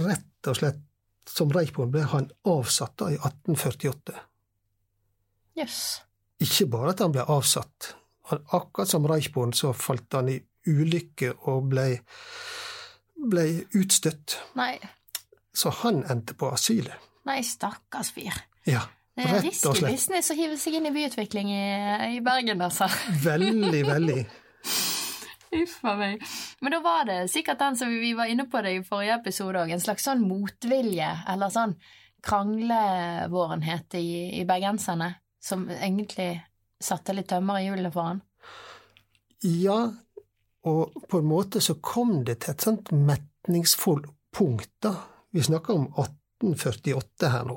[0.00, 0.80] rett og slett,
[1.28, 4.16] som Reichborn ble han avsatt da i 1848.
[5.60, 5.82] Jøss.
[6.44, 7.92] Ikke bare at han ble avsatt.
[8.30, 11.86] Han, akkurat som Reichborn så falt han i ulykke og ble,
[13.30, 13.44] ble
[13.78, 14.38] utstøtt.
[14.58, 14.78] Nei,
[15.54, 16.94] Så han endte på asylet.
[17.24, 18.34] nei, stakkars fyr.
[18.66, 18.80] Ja,
[19.16, 19.92] Det er rett og risky slett.
[19.92, 22.88] business å hive seg inn i byutvikling i, i Bergen, altså.
[23.22, 24.24] Veldig, veldig.
[25.62, 26.22] Uff a meg.
[26.60, 29.60] Men da var det sikkert den som vi var inne på det i forrige episode
[29.62, 31.76] òg, en slags sånn motvilje, eller sånn
[32.24, 35.12] kranglevårenhet i, i bergenserne,
[35.44, 36.32] som egentlig
[36.82, 38.22] satte litt tømmer i hjulene for han.
[39.44, 39.78] Ja,
[40.64, 44.94] og på en måte så kom det til et sånt metningsfullt punkt, da.
[45.30, 47.56] Vi snakker om 1848 her nå.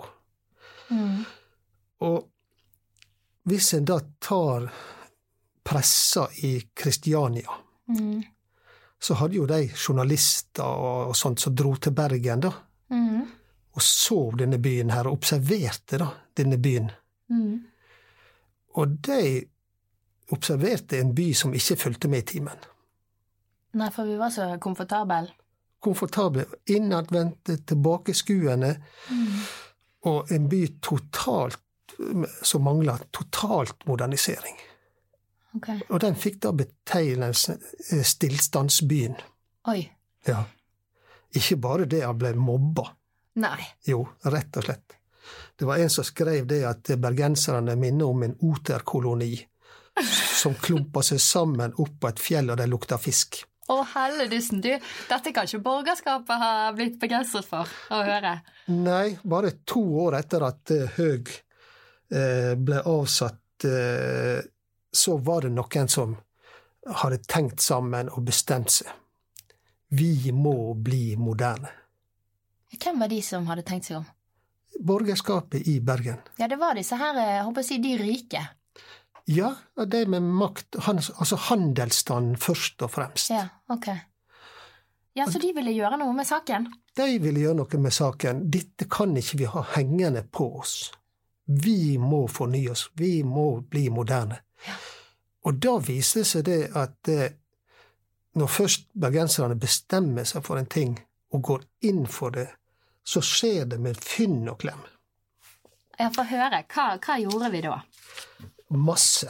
[0.89, 1.23] Mm.
[2.07, 2.27] Og
[3.47, 4.67] hvis en da tar
[5.63, 8.23] pressa i Kristiania, Mm.
[8.99, 12.51] så hadde jo de journalister og sånt som dro til Bergen, da,
[12.89, 13.21] Mm.
[13.73, 16.91] og så denne byen her, og observerte da denne byen.
[17.29, 17.63] Mm.
[18.75, 19.45] Og de
[20.31, 22.57] observerte en by som ikke fulgte med i timen.
[23.77, 25.27] Nei, for vi var så komfortable.
[25.83, 28.75] Komfortable, innadvendte, tilbakeskuende,
[29.11, 29.41] Mm.
[30.09, 31.61] og en by totalt
[32.41, 34.57] som mangla totalt modernisering.
[35.57, 35.79] Okay.
[35.89, 37.57] Og den fikk da betegnelsen
[37.91, 39.15] eh, stillstandsbyen.
[39.67, 39.79] Oi.
[40.27, 40.43] Ja.
[41.35, 42.91] Ikke bare det han ble mobba.
[43.41, 43.61] Nei.
[43.85, 44.93] Jo, rett og slett.
[45.57, 49.33] Det var en som skrev det at bergenserne minner om en oterkoloni
[50.41, 53.41] som klumpa seg sammen opp på et fjell, og de lukta fisk.
[53.67, 54.69] Å helledussen, du.
[55.09, 58.37] Dette kan ikke borgerskapet ha blitt begeistret for å høre.
[58.71, 61.33] Nei, bare to år etter at eh, Høg
[62.15, 64.39] eh, ble avsatt, eh,
[64.87, 66.15] så var det noen som
[67.01, 68.87] hadde tenkt sammen og bestemt seg.
[69.91, 71.71] Vi må bli moderne.
[72.71, 74.07] Hvem var de som hadde tenkt seg om?
[74.79, 76.19] Borgerskapet i Bergen.
[76.39, 78.43] Ja, det var disse her, jeg håper å si, de rike.
[79.29, 83.29] Ja, det de med makt, altså handelsstanden først og fremst.
[83.29, 83.89] Ja, ok.
[85.17, 86.69] Ja, så de ville gjøre noe med saken?
[86.95, 88.45] De ville gjøre noe med saken.
[88.53, 90.93] Dette kan ikke vi ha hengende på oss.
[91.47, 92.85] Vi må fornye oss.
[92.95, 94.39] Vi må bli moderne.
[95.43, 97.35] Og da viser det seg det at eh,
[98.39, 100.95] når først bergenserne bestemmer seg for en ting
[101.35, 102.47] og går inn for det,
[103.03, 104.79] så skjer det med fynn og klem.
[105.97, 106.61] Ja, få høre.
[106.71, 107.81] Hva, hva gjorde vi da?
[108.69, 109.29] Masse.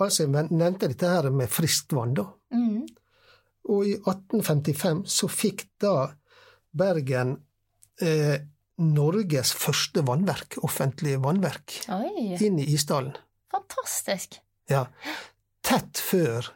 [0.00, 2.24] Altså, jeg nevnte dette her med friskt vann, da.
[2.54, 2.86] Mm.
[3.70, 5.94] Og i 1855 så fikk da
[6.72, 7.34] Bergen
[8.00, 8.38] eh,
[8.80, 13.12] Norges første vannverk, offentlige vannverk, Oi, inn i Isdalen.
[13.52, 14.38] fantastisk.
[14.70, 14.86] Ja.
[15.66, 16.46] Tett før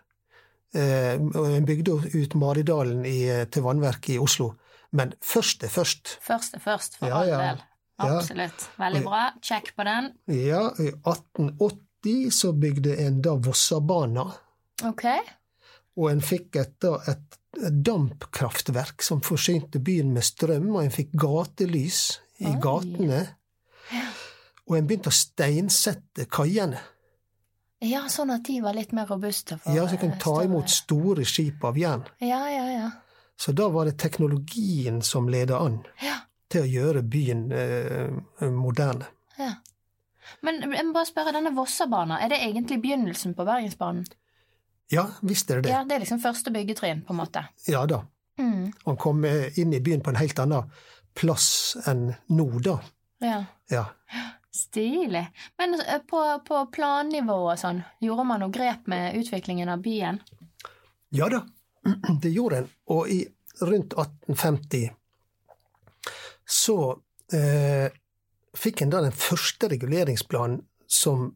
[0.75, 4.55] eh, En bygde ut Maridalen i, eh, til vannverket i Oslo.
[4.95, 6.17] Men først er først.
[6.23, 7.61] Først er først, for Ja, all del.
[7.61, 7.74] Ja.
[7.97, 8.69] Absolutt.
[8.77, 9.31] Veldig bra.
[9.43, 10.11] Check på den.
[10.27, 14.27] Ja, i 1880 så bygde en da Vossabana,
[14.83, 15.05] Ok.
[15.97, 22.19] og en fikk et, et, dampkraftverk som forsynte byen med strøm, og en fikk gatelys
[22.43, 22.57] i Oi.
[22.61, 23.21] gatene.
[24.67, 26.81] Og en begynte å steinsette kaiene.
[27.85, 30.71] Ja, sånn at de var litt mer robuste for Ja, så kunne eh, ta imot
[30.73, 32.05] store skip av jern.
[32.25, 32.91] Ja, ja, ja.
[33.37, 36.23] Så da var det teknologien som leda an Ja.
[36.55, 39.11] Til å gjøre byen eh, moderne.
[39.41, 39.55] ja.
[40.41, 44.07] Men jeg må bare spørre, denne Vossabana, er det egentlig begynnelsen på Bergensbanen?
[44.93, 45.73] Ja, visst er det det.
[45.75, 47.43] Ja, det er liksom første byggetrinn, på en måte.
[47.69, 48.03] Ja da.
[48.41, 48.73] Mm.
[48.87, 50.73] Han kom inn i byen på en helt annen
[51.15, 52.79] plass enn nå, da.
[53.25, 53.39] Ja.
[53.73, 53.85] Ja.
[54.55, 55.27] Stilig.
[55.59, 60.21] Men eh, på, på plannivå og sånn, gjorde man noe grep med utviklingen av byen?
[61.15, 61.43] Ja da,
[62.23, 62.69] det gjorde en.
[62.95, 63.25] Og i
[63.61, 64.93] rundt 1850
[66.47, 66.79] så
[67.33, 67.89] eh,
[68.55, 71.31] fikk en da den første reguleringsplanen som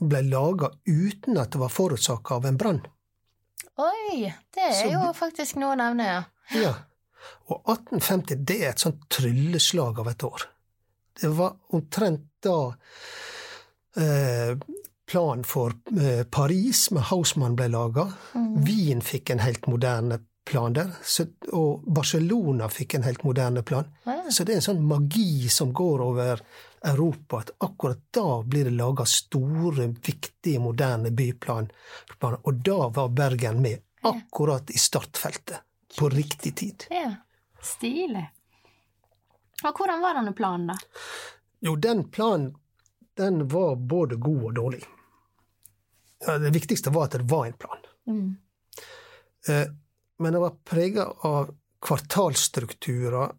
[0.00, 2.82] ble laga uten at det var forårsaka av en brann.
[3.80, 6.22] Oi, det er Så jo faktisk noe å nevne, ja.
[6.54, 6.74] Ja.
[7.50, 10.46] Og 1850, det er et sånt trylleslag av et år.
[11.20, 12.58] Det var omtrent da
[13.96, 14.54] eh,
[15.06, 18.08] planen for eh, Paris med Hausmann ble laga.
[18.34, 18.54] Mm.
[18.66, 23.88] Wien fikk en helt moderne plan der, så, og Barcelona fikk en helt moderne plan.
[24.04, 24.18] Ja.
[24.30, 26.42] Så det er en sånn magi som går over
[26.84, 31.72] Europa, at akkurat da blir det laga store, viktige, moderne byplaner.
[32.42, 35.64] Og da var Bergen med, akkurat i startfeltet,
[35.98, 36.88] på riktig tid.
[36.90, 37.14] ja.
[37.64, 38.26] Stilig.
[39.64, 40.74] Og hvordan var denne planen, da?
[41.64, 42.50] Jo, den planen,
[43.16, 44.82] den var både god og dårlig.
[46.26, 47.86] Det viktigste var at det var en plan.
[48.06, 48.36] Mm.
[49.48, 49.64] Eh,
[50.18, 51.50] men det var prega av
[51.84, 53.32] kvartalstrukturer.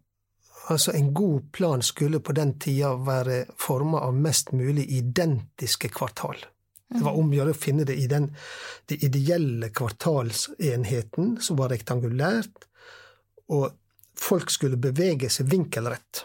[0.68, 6.38] Altså, en god plan skulle på den tida være forma av mest mulig identiske kvartal.
[6.86, 8.28] Det var om å gjøre å finne det i den
[8.86, 12.68] det ideelle kvartalsenheten, som var rektangulært,
[13.50, 13.74] og
[14.16, 16.22] folk skulle bevege seg vinkelrett.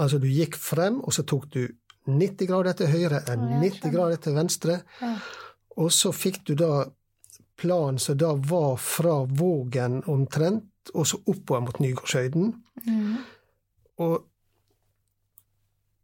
[0.00, 1.62] Altså, du gikk frem, og så tok du
[2.08, 4.80] 90 grader til høyre, enn 90 grader til venstre,
[5.76, 6.72] og så fikk du da
[7.56, 12.52] plan som da var fra Vågen omtrent, og så oppover mot Nygårdshøyden.
[12.86, 13.16] Mm.
[14.02, 14.28] Og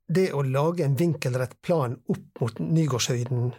[0.08, 3.50] det å lage en vinkelrett plan opp mot Nygårdshøyden,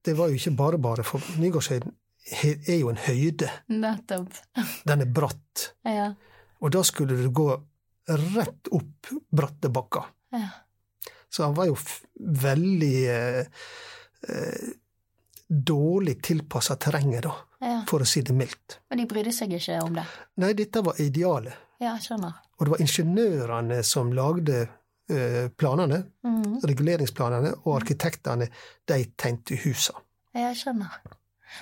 [0.00, 1.92] det var jo ikke bare bare, for Nygårdshøyden
[2.40, 3.50] er jo en høyde.
[3.72, 4.38] Nettopp.
[4.88, 5.70] Den er bratt.
[5.86, 6.12] Ja.
[6.60, 7.48] Og da skulle du gå
[8.10, 10.10] rett opp bratte bakker.
[10.34, 10.48] Ja.
[11.30, 11.76] Så han var jo
[12.42, 13.44] veldig eh,
[14.28, 14.70] eh,
[15.50, 17.80] dårlig tilpassa terrenget, da, ja.
[17.90, 18.78] for å si det mildt.
[18.90, 20.04] Men de brydde seg ikke om det?
[20.42, 21.56] Nei, dette var idealet.
[21.82, 22.36] Ja, skjønner.
[22.60, 24.60] Og det var ingeniørene som lagde
[25.10, 26.60] eh, planene, Mhm.
[26.70, 28.46] reguleringsplanene, og arkitektene,
[28.86, 29.92] de tegnte husa.
[30.32, 31.00] Jeg skjønner.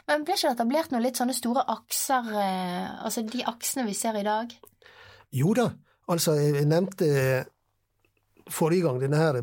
[0.07, 3.95] Men ble ikke det etablert noen litt sånne store akser, eh, altså de aksene vi
[3.97, 4.53] ser i dag?
[5.33, 5.71] Jo da,
[6.09, 7.47] altså, jeg nevnte
[8.51, 9.41] forrige gang denne her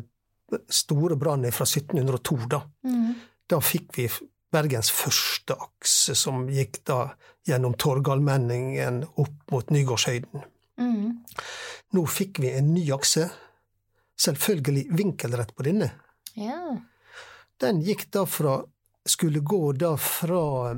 [0.70, 2.60] store brannen fra 1702, da.
[2.86, 3.14] Mm.
[3.48, 4.06] Da fikk vi
[4.52, 7.10] Bergens første akse, som gikk da
[7.46, 10.44] gjennom Torgallmenningen opp mot Nygårdshøyden.
[10.78, 11.12] Mm.
[11.96, 13.28] Nå fikk vi en ny akse,
[14.18, 15.90] selvfølgelig vinkelrett på denne.
[16.36, 16.76] Ja.
[17.60, 18.62] Den gikk da fra
[19.06, 20.72] Skulle gå da fra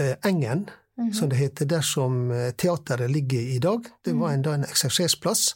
[0.00, 1.12] eh, Engen, Mhm.
[1.14, 3.84] som det heter der som eh, teateret ligger i dag.
[4.04, 5.54] Det var en, da en eksersesplass.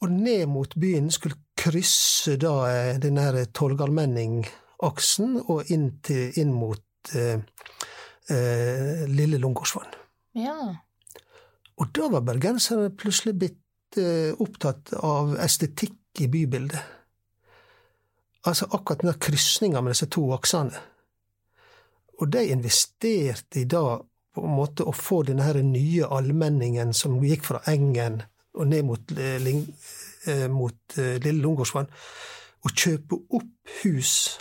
[0.00, 3.44] Og ned mot byen skulle krysse da eh, den her
[4.82, 7.38] Torgallmenning-aksen og inn, til, inn mot eh,
[8.30, 9.94] eh, Lille Lungegårdsvann.
[10.34, 10.74] ja.
[11.80, 16.78] Og da var bergenserne plutselig blitt eh, opptatt av estetikk i bybildet.
[18.44, 20.78] Altså akkurat den krysninga med disse to aksene.
[22.20, 23.98] Og de investerte i da
[24.34, 28.22] på en måte å få denne her nye allmenningen som gikk fra Engen
[28.54, 29.42] og ned mot, eh,
[30.28, 31.88] eh, mot eh, Lille Lungegårdsvann,
[32.62, 34.38] og kjøpe opp hus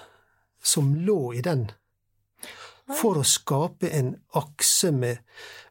[0.64, 1.70] som lå i den
[2.98, 5.22] for å skape en akse med,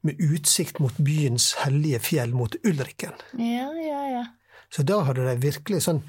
[0.07, 3.17] med utsikt mot byens hellige fjell, mot Ulriken.
[3.37, 4.25] Ja, ja, ja.
[4.71, 6.03] Så da hadde de virkelig sånn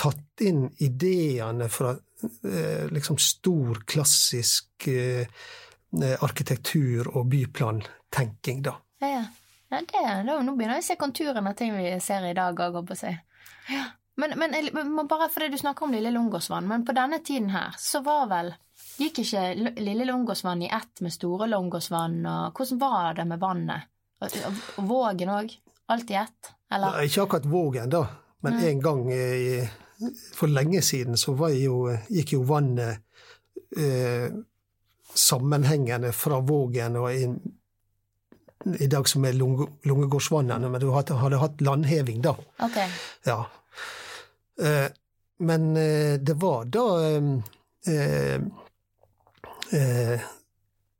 [0.00, 5.26] tatt inn ideene fra eh, liksom stor, klassisk eh,
[6.20, 8.76] arkitektur- og byplantenking, da.
[9.02, 9.24] Ja, ja
[9.70, 12.80] det, da, nå begynner jeg å se konturene av ting vi ser i dag òg,
[12.80, 13.12] holdt på å si.
[13.70, 13.86] Ja.
[14.20, 17.76] Men, men, men bare fordi du snakker om Lille Lungårdsvann, men på denne tiden her,
[17.80, 18.52] så var vel
[19.00, 19.42] Gikk ikke
[19.80, 23.86] Lille Lungårdsvann i ett med Store Lungårdsvann, og hvordan var det med vannet?
[24.20, 25.54] Og, og, Vågen òg?
[25.94, 26.50] Alt i ett?
[26.70, 26.98] Eller?
[26.98, 28.02] Nei, Ikke akkurat Vågen, da,
[28.44, 28.66] men Nei.
[28.70, 29.62] en gang i,
[30.36, 33.00] for lenge siden så var jo, gikk jo vannet
[33.76, 34.28] eh,
[35.14, 37.38] sammenhengende fra Vågen og inn
[38.76, 42.34] i dag som er Lunge- Lungegårdsvannene, men du hadde, hadde hatt landheving da.
[42.60, 42.76] Ok.
[43.24, 43.38] Ja.
[44.60, 44.90] Eh,
[45.40, 48.34] men eh, det var da eh,
[49.80, 50.20] eh,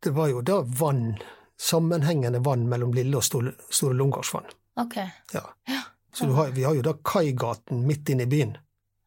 [0.03, 1.19] Det var jo da vann,
[1.61, 4.49] sammenhengende vann mellom Lille og Store, store Lungårdsvann.
[4.81, 4.97] Ok.
[5.33, 5.43] Ja.
[6.13, 8.57] Så du har, vi har jo da Kaigaten midt inne i byen.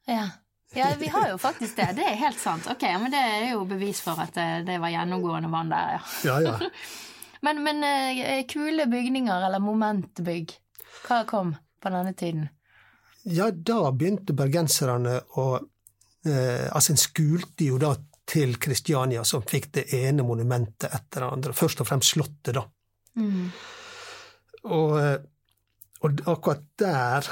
[0.06, 0.30] Ja.
[0.74, 1.90] ja, vi har jo faktisk det.
[1.98, 2.70] Det er helt sant.
[2.70, 6.04] Ok, men det er jo bevis for at det, var gjennomgående vann der, ja.
[6.30, 6.60] Ja, ja.
[7.44, 7.84] Men, men
[8.48, 10.54] kule bygninger, eller momentbygg,
[11.04, 11.50] hva kom
[11.84, 12.46] på denne tiden?
[13.24, 15.46] Ja, da begynte bergenserne å
[16.26, 17.94] eh, Altså, en skulte jo da
[18.26, 21.54] til Kristiania, som fikk det ene monumentet etter det andre.
[21.54, 22.64] Først og fremst Slottet, da.
[23.20, 23.50] Mm.
[24.64, 25.18] Og, eh,
[26.04, 27.28] og akkurat der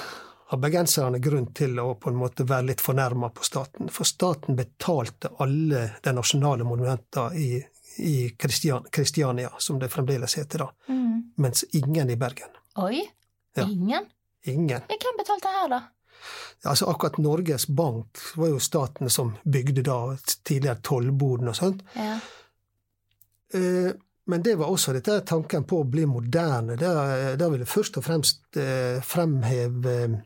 [0.52, 3.88] har bergenserne grunn til å på en måte være litt fornærma på staten.
[3.92, 7.62] For staten betalte alle de nasjonale monumentene i,
[8.04, 11.32] i Kristian, Kristiania, som det fremdeles heter da, Mm.
[11.38, 12.52] mens ingen i Bergen.
[12.84, 13.00] Oi?
[13.56, 13.64] Ja.
[13.64, 14.12] Ingen?
[14.44, 14.82] Ingen.
[14.90, 15.82] Ja, hvem betalte her, da?
[16.66, 19.96] Altså akkurat Norges Bank var jo staten som bygde da
[20.44, 21.82] tidligere tollboden og sånt.
[21.96, 22.20] Ja.
[23.54, 23.92] Eh,
[24.26, 26.76] Men det var også dette tanken på å bli moderne.
[26.78, 26.92] Da,
[27.36, 30.20] da ville jeg først og fremst eh, fremheve eh,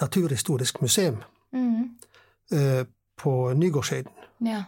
[0.00, 1.96] Naturhistorisk museum Mm.
[2.52, 2.84] eh,
[3.16, 4.12] på Nygårdshøyden.
[4.46, 4.64] ja.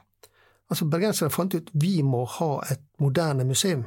[0.70, 3.85] Altså Bergenserne fant ut vi må ha et moderne museum.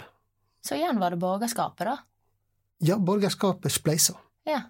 [0.63, 1.97] Så igjen var det borgerskapet, da?
[2.79, 4.13] Ja, borgerskapet spleisa.
[4.49, 4.61] Ja.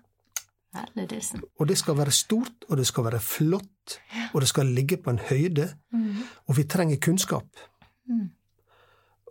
[1.57, 3.95] Og det skal være stort, og det skal være flott,
[4.33, 5.65] og det skal ligge på en høyde.
[5.91, 6.19] Mm.
[6.45, 7.47] Og vi trenger kunnskap.
[8.05, 8.27] Mm.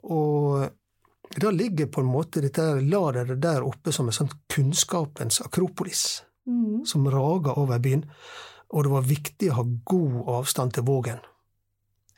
[0.03, 0.67] Og
[1.39, 6.25] da ligger på en måte dette her lageret der oppe som en sånn kunnskapens akropolis,
[6.49, 6.87] Mm.
[6.87, 8.07] som rager over byen.
[8.71, 11.19] Og det var viktig å ha god avstand til Vågen.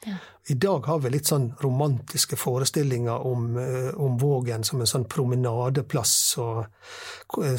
[0.07, 0.15] Ja.
[0.49, 5.05] I dag har vi litt sånn romantiske forestillinger om, eh, om Vågen som en sånn
[5.05, 6.67] promenadeplass og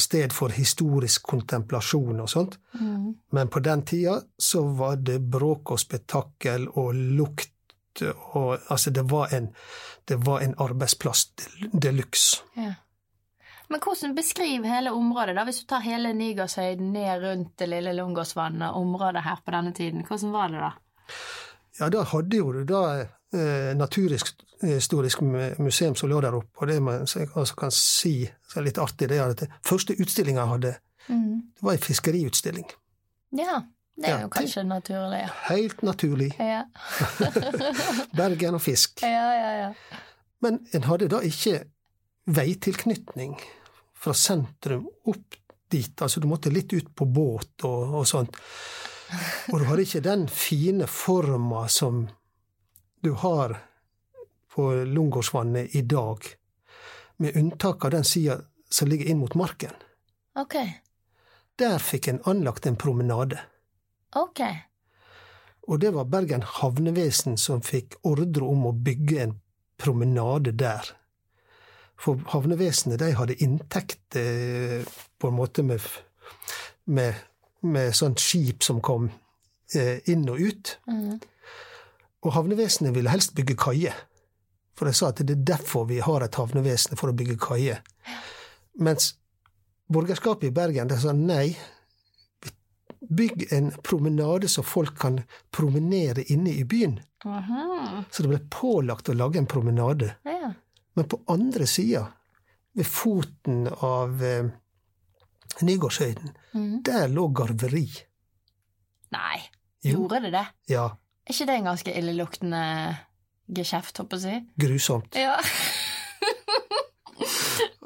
[0.01, 2.57] sted for historisk kontemplasjon og sånt.
[2.79, 3.15] Mm.
[3.31, 7.47] Men på den tida så var det bråk og spetakkel og lukt
[8.33, 9.49] og Altså, det var en,
[10.07, 12.37] det var en arbeidsplass de- de luxe.
[12.55, 12.73] Ja.
[13.69, 17.93] Men hvordan beskriv hele området, da, hvis du tar hele Nygårdshøyden ned rundt det lille
[17.93, 20.71] Lungåsvannet, området her på denne tiden, hvordan var det da?
[21.81, 25.21] Ja, da hadde jo du da eh, Naturhistorisk
[25.59, 26.61] museum som lå der oppe.
[26.61, 28.13] Og det man altså kan si
[28.51, 30.73] så er litt artig, det er at det første utstillinga jeg hadde,
[31.09, 31.41] Mm.
[31.57, 32.67] det var ei fiskeriutstilling.
[33.33, 33.63] Ja,
[33.97, 35.21] det er Ja, jo kanskje naturlig.
[35.23, 35.29] ja.
[35.49, 36.27] Helt naturlig.
[36.37, 36.59] Ja.
[38.19, 39.01] Bergen og fisk.
[39.01, 39.71] ja, ja, ja.
[40.41, 41.63] Men en hadde da ikke
[42.27, 43.33] veitilknytning
[43.97, 45.35] fra sentrum opp
[45.71, 46.01] dit.
[46.01, 48.37] Altså du måtte litt ut på båt og, og sånt.
[49.51, 52.05] Og du har ikke den fine forma som
[53.01, 53.57] du har
[54.51, 56.25] på Lungårdsvannet i dag,
[57.17, 59.73] med unntak av den sida som ligger inn mot marken.
[60.35, 60.55] Ok.
[61.59, 63.39] Der fikk en anlagt en promenade.
[64.15, 64.41] Ok.
[65.67, 69.35] Og det var Bergen havnevesen som fikk ordre om å bygge en
[69.81, 70.93] promenade der.
[72.01, 74.81] For havnevesenet de hadde inntekt eh,
[75.21, 75.83] på en måte med,
[76.89, 77.13] med,
[77.61, 79.09] med sånt skip som kom
[79.75, 80.77] eh, inn og ut.
[80.87, 81.19] Mm.
[82.21, 83.97] Og havnevesenet ville helst bygge kaier.
[84.77, 87.81] For de sa at det er derfor vi har et havnevesen, for å bygge kaier.
[88.81, 89.13] Mens
[89.91, 91.53] borgerskapet i Bergen de sa nei,
[93.11, 95.19] bygg en promenade så folk kan
[95.51, 96.99] promenere inne i byen.
[97.25, 98.03] Aha.
[98.11, 100.15] Så det ble pålagt å lage en promenade.
[100.25, 100.53] Ja.
[100.97, 102.07] Men på andre sida,
[102.73, 104.47] ved foten av eh,
[105.61, 106.83] Nygårdshøyden, mm.
[106.87, 107.87] der lå garveri.
[109.11, 109.39] Nei,
[109.83, 110.45] Jo, gjorde det det?
[110.71, 110.85] ja,
[111.27, 112.61] Er ikke det en ganske illeluktende
[113.51, 114.65] geskjeft, håper jeg å si?
[114.65, 115.15] grusomt.
[115.19, 115.35] Ja.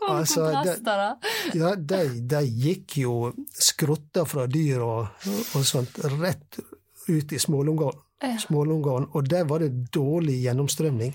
[0.05, 0.45] Altså,
[0.85, 1.17] da.
[1.57, 1.97] Ja, de,
[2.29, 3.13] de gikk jo
[3.49, 5.25] skrotta fra dyr og,
[5.57, 6.59] og sånt rett
[7.09, 8.37] ut i smålungene, Ja.
[9.17, 11.11] og der var det dårlig gjennomstrømning,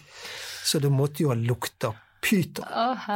[0.66, 2.64] så det måtte jo ha lukta pyton.
[2.64, 3.08] Oh.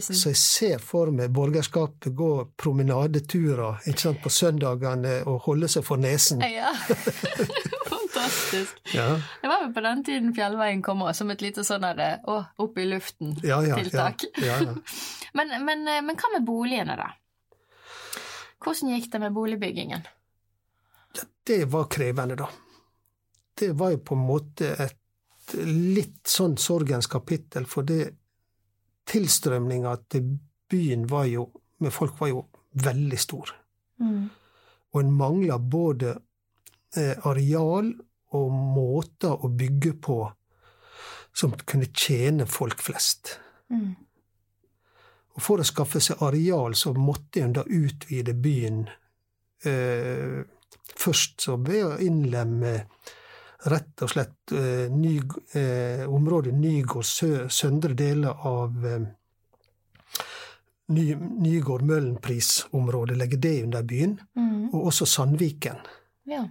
[0.00, 3.82] Så jeg ser for meg borgerskapet gå promenadeturer
[4.22, 6.42] på søndagene og holde seg for nesen.
[6.52, 6.70] Ja.
[7.92, 8.76] Fantastisk.
[8.94, 12.20] Ja, Det var jo på den tiden Fjellveien kom også, som et lite sånn derre
[12.28, 13.48] å, opp i luften-tiltak.
[13.48, 13.78] ja, ja.
[13.80, 14.10] ja,
[14.44, 14.74] ja, ja.
[15.32, 17.06] Men, men, eh, men hva med boligene, da?
[18.60, 20.02] Hvordan gikk det med boligbyggingen?
[21.48, 22.50] Det var krevende, da.
[23.56, 28.02] Det var jo på en måte et litt sånn sorgens kapittel, for det
[29.08, 30.28] tilstrømninga til
[30.70, 31.48] byen var jo,
[31.78, 33.52] med folk var jo veldig stor.
[34.00, 34.30] Mm.
[34.92, 36.14] Og en mangla både
[36.96, 37.92] eh, areal
[38.32, 40.18] og måter å bygge på
[41.34, 43.36] som kunne tjene folk flest.
[43.72, 43.92] Mm.
[45.32, 48.84] Og for å skaffe seg areal, så måtte en da utvide byen
[49.64, 50.42] eh,
[50.92, 52.74] først så ved å innlemme
[53.70, 55.16] rett og slett eh, ny,
[55.58, 59.04] eh, området Nygård, sø, søndre deler av eh,
[60.92, 61.04] ny,
[61.46, 64.74] Nygård-Møhlenpris-området, legge det under byen, Mm.
[64.74, 65.76] og også Sandviken.
[66.26, 66.46] Ja.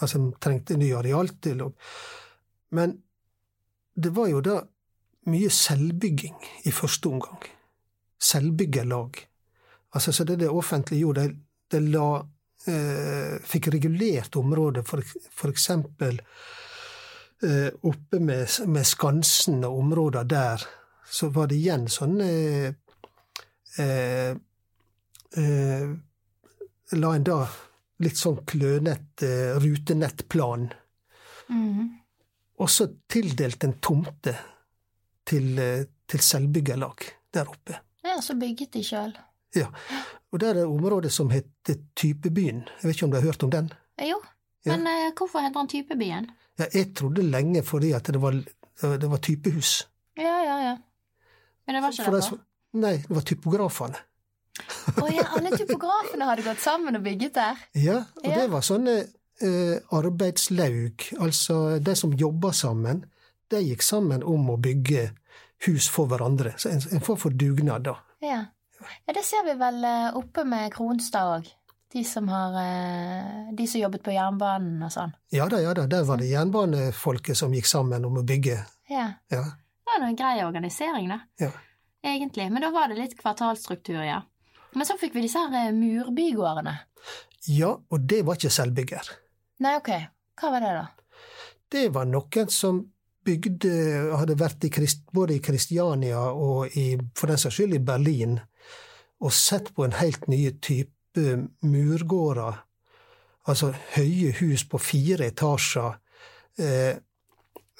[0.00, 1.72] Altså en trengte ny areal til å
[2.70, 3.02] Men
[3.96, 4.60] det var jo da
[5.26, 7.42] mye selvbygging i første omgang.
[8.22, 9.26] Selvbyggerlag.
[9.94, 11.36] Altså, så det det offentlige gjorde, det,
[11.70, 12.22] det la
[12.60, 14.82] Fikk regulert området,
[15.48, 16.18] eksempel
[17.42, 20.64] eh, oppe med, med Skansen og områder der,
[21.10, 22.70] så var det igjen sånn eh,
[23.78, 24.30] eh,
[25.40, 25.90] eh,
[26.90, 27.38] La en da
[28.02, 30.64] litt sånn klønete eh, rutenettplan.
[31.50, 31.84] Mm.
[32.60, 34.34] Også tildelt en tomte
[35.28, 37.78] til, eh, til selvbyggerlag der oppe.
[38.02, 39.14] ja, så bygget de sjøl.
[39.54, 39.68] Ja.
[40.32, 42.60] Og der er området som heter Typebyen.
[42.80, 43.72] Jeg vet ikke om du har hørt om den?
[44.00, 44.20] Jo,
[44.66, 44.76] Ja.
[44.76, 46.30] men eh, hvorfor heter den Typebyen?
[46.58, 48.32] Ja, jeg trodde lenge fordi at det var,
[48.82, 49.88] det var typehus.
[50.18, 50.76] Ja, ja, ja.
[51.66, 52.40] Men det var ikke det som-
[52.72, 53.96] Nei, det var typografene.
[55.00, 57.56] Å ja, alle typografene hadde gått sammen og bygget der.
[57.74, 58.34] Ja, og Ja.
[58.38, 58.98] det var sånne
[59.40, 63.04] eh, arbeidslaug, altså de som jobba sammen,
[63.50, 65.10] de gikk sammen om å bygge
[65.66, 66.52] hus for hverandre.
[66.58, 67.94] Så en, en form for dugnad, da.
[68.22, 68.44] Ja.
[69.06, 71.48] Ja, det ser vi vel eh, oppe med Kronstad òg.
[71.90, 75.10] De som har eh, De som jobbet på jernbanen og sånn.
[75.34, 78.60] Ja da, ja da, der var det jernbanefolket som gikk sammen om å bygge.
[78.90, 79.08] Ja.
[79.32, 79.42] Ja,
[79.90, 81.20] Det var en grei organisering, da.
[81.42, 81.50] Ja.
[82.06, 82.46] Egentlig.
[82.52, 84.20] Men da var det litt kvartalstruktur, ja.
[84.72, 86.76] Men så fikk vi disse her eh, murbygårdene.
[87.50, 89.10] ja og det var ikke selvbygger.
[89.60, 89.90] Nei, ok.
[90.40, 90.86] Hva var det, da?
[91.70, 92.84] Det var noen som
[93.26, 93.70] bygde
[94.16, 94.70] Hadde vært i
[95.12, 98.38] både i Kristiania og i, for den saks skyld i Berlin,
[99.20, 101.24] og sett på en helt ny type
[101.60, 102.60] murgårder.
[103.50, 105.96] Altså høye hus på fire etasjer
[106.60, 106.94] eh,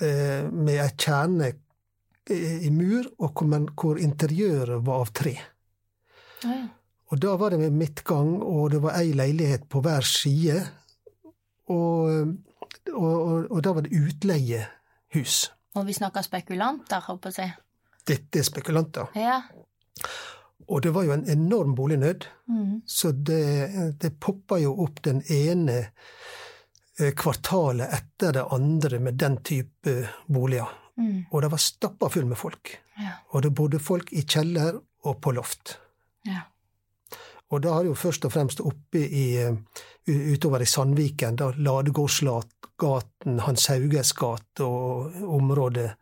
[0.00, 3.44] eh, med ei kjerne eh, i mur, og
[3.76, 5.36] hvor, interiøret var av tre.
[6.44, 6.66] Å ja.
[7.10, 10.60] Og da var det med midtgang, og det var ei leilighet på hver side.
[11.74, 12.36] Og,
[12.94, 15.40] og, og, og da var det utleiehus.
[15.74, 17.56] Og vi snakker spekulanter, håper jeg.
[18.06, 19.10] Dette er spekulanter.
[19.18, 19.40] Ja.
[20.70, 22.82] Og det var jo en enorm bolignød, Mm.
[22.86, 25.76] så det, det poppa jo opp den ene
[26.98, 29.94] eh, kvartalet etter det andre med den type
[30.26, 30.66] boliger.
[30.98, 31.26] Mm.
[31.30, 32.72] Og det var stappa full med folk.
[32.98, 33.12] Ja.
[33.32, 35.76] Og det bodde folk i kjeller og på loft.
[36.26, 36.42] Ja.
[37.50, 39.54] Og da har jo først og fremst oppe i, eh,
[40.06, 45.92] utover i Sandviken, da Ladegårdsgaten, Hans Hauges gate og området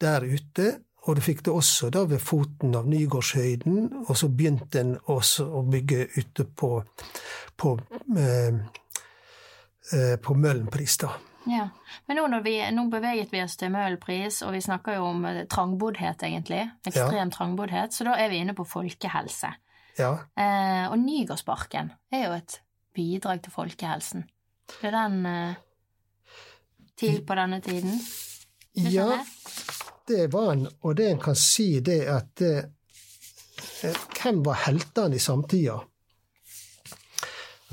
[0.00, 0.80] der ute.
[1.10, 5.48] Og du fikk det også da ved foten av Nygårdshøyden, og så begynte en også
[5.58, 6.68] å bygge ute på,
[7.58, 7.72] på,
[8.14, 8.60] eh,
[9.90, 11.10] eh, på Møhlenpris, da.
[11.50, 11.66] Ja.
[12.06, 15.42] Men nå, vi, nå beveget vi oss til Møhlenpris, og vi snakker jo om eh,
[15.50, 16.62] trangboddhet, egentlig.
[16.86, 17.96] Ekstrem trangboddhet.
[17.96, 19.50] Så da er vi inne på folkehelse.
[19.98, 20.12] Ja.
[20.38, 22.60] Eh, og Nygårdsparken er jo et
[22.94, 24.28] bidrag til folkehelsen.
[24.78, 25.60] Ble den eh,
[27.02, 27.98] til på denne tiden?
[28.78, 29.79] Du ja, skjønner?
[30.10, 32.68] Det var en, og det en kan si, det at eh,
[34.16, 35.76] Hvem var heltene i samtida?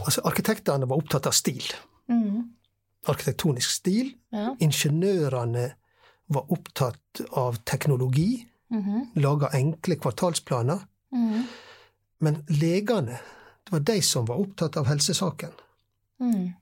[0.03, 1.63] Altså, arkitektene var opptatt av stil.
[2.11, 2.43] Mm.
[3.11, 4.11] Arkitektonisk stil.
[4.35, 4.53] Ja.
[4.63, 5.65] Ingeniørene
[6.31, 8.45] var opptatt av teknologi.
[8.69, 9.13] Mhm.
[9.23, 10.83] Laga enkle kvartalsplaner.
[11.11, 11.47] Mhm.
[12.19, 13.19] Men legene,
[13.63, 15.51] det var de som var opptatt av helsesaken.
[16.19, 16.53] Mm.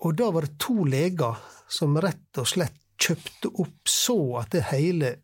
[0.00, 1.36] Og da var det to leger
[1.68, 5.14] som rett og slett kjøpte opp, så at det hele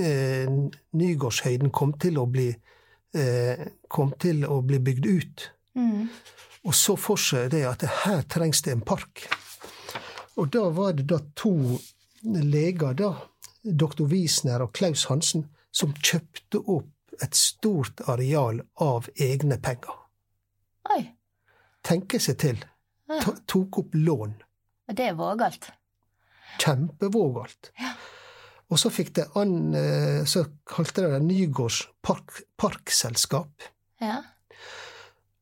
[0.00, 0.48] eh,
[0.96, 2.48] Nygårdshøyden kom til å bli
[3.16, 5.46] eh, kom til å bli bygd ut.
[5.76, 6.08] Mm.
[6.66, 9.26] Og så for seg det at her trengs det en park.
[10.36, 11.78] Og da var det da to
[12.26, 13.12] leger, da,
[13.62, 19.94] doktor Wiesner og Klaus Hansen, som kjøpte opp et stort areal av egne penger.
[20.92, 21.02] Oi.
[21.86, 22.60] Tenke seg til.
[23.08, 23.22] Ja.
[23.48, 24.34] Tok opp lån.
[24.92, 25.70] Det er vågalt.
[26.62, 27.72] Kjempevågalt.
[27.80, 27.92] Ja.
[28.72, 33.62] Og så fikk det an eh, Så kalte de det Nygårds park, parkselskap.
[34.02, 34.22] Ja.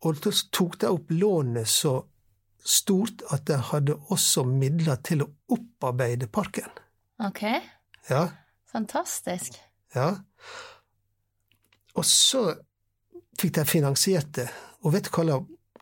[0.05, 2.03] Og da tok de opp lånet så
[2.65, 6.69] stort at de hadde også midler til å opparbeide parken.
[7.25, 7.43] Ok.
[8.11, 8.27] Ja,
[8.73, 9.57] Fantastisk.
[9.95, 10.11] ja.
[11.95, 12.43] Og så
[13.39, 14.49] fikk de finansiert det.
[14.85, 15.39] Og vet du hva,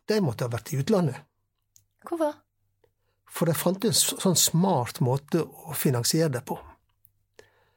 [0.06, 1.18] de måtte ha vært i utlandet.
[2.06, 2.34] Hvorfor?
[3.30, 6.58] For de fant en sånn smart måte å finansiere det på.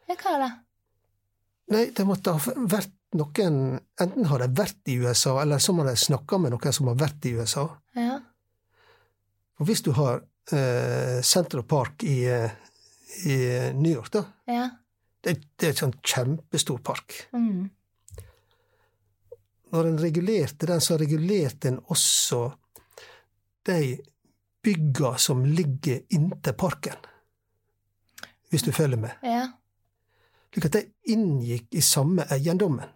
[0.10, 0.52] Ja, hva det?
[1.74, 5.86] Nei, det måtte ha vært noen Enten har de vært i USA, eller så må
[5.88, 7.64] de snakke med noen som har vært i USA.
[7.96, 8.20] Ja.
[9.56, 10.20] Og hvis du har
[10.52, 12.52] eh, Central Park i, eh,
[13.32, 13.38] i
[13.74, 14.68] New York, da Ja.
[15.24, 17.22] det, det er et sånn kjempestor park.
[17.32, 17.70] Mm.
[19.72, 22.44] Når en regulerte den, så regulerte en også
[23.66, 23.80] de
[24.66, 26.98] bygga som ligger inntil parken.
[28.50, 29.16] Hvis du følger med.
[29.24, 29.48] Ja.
[30.54, 32.92] Slik at de inngikk i samme eiendommen.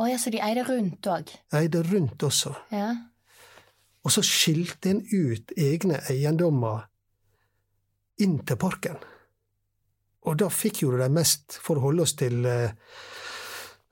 [0.00, 1.32] Å ja, så de eide rundt òg.
[1.56, 2.54] Eide rundt også.
[2.72, 2.92] Ja.
[4.06, 6.86] Og så skilte en ut egne eiendommer
[8.22, 8.96] inn til parken.
[10.28, 12.72] Og da fikk jo de mest, for å holde oss til eh,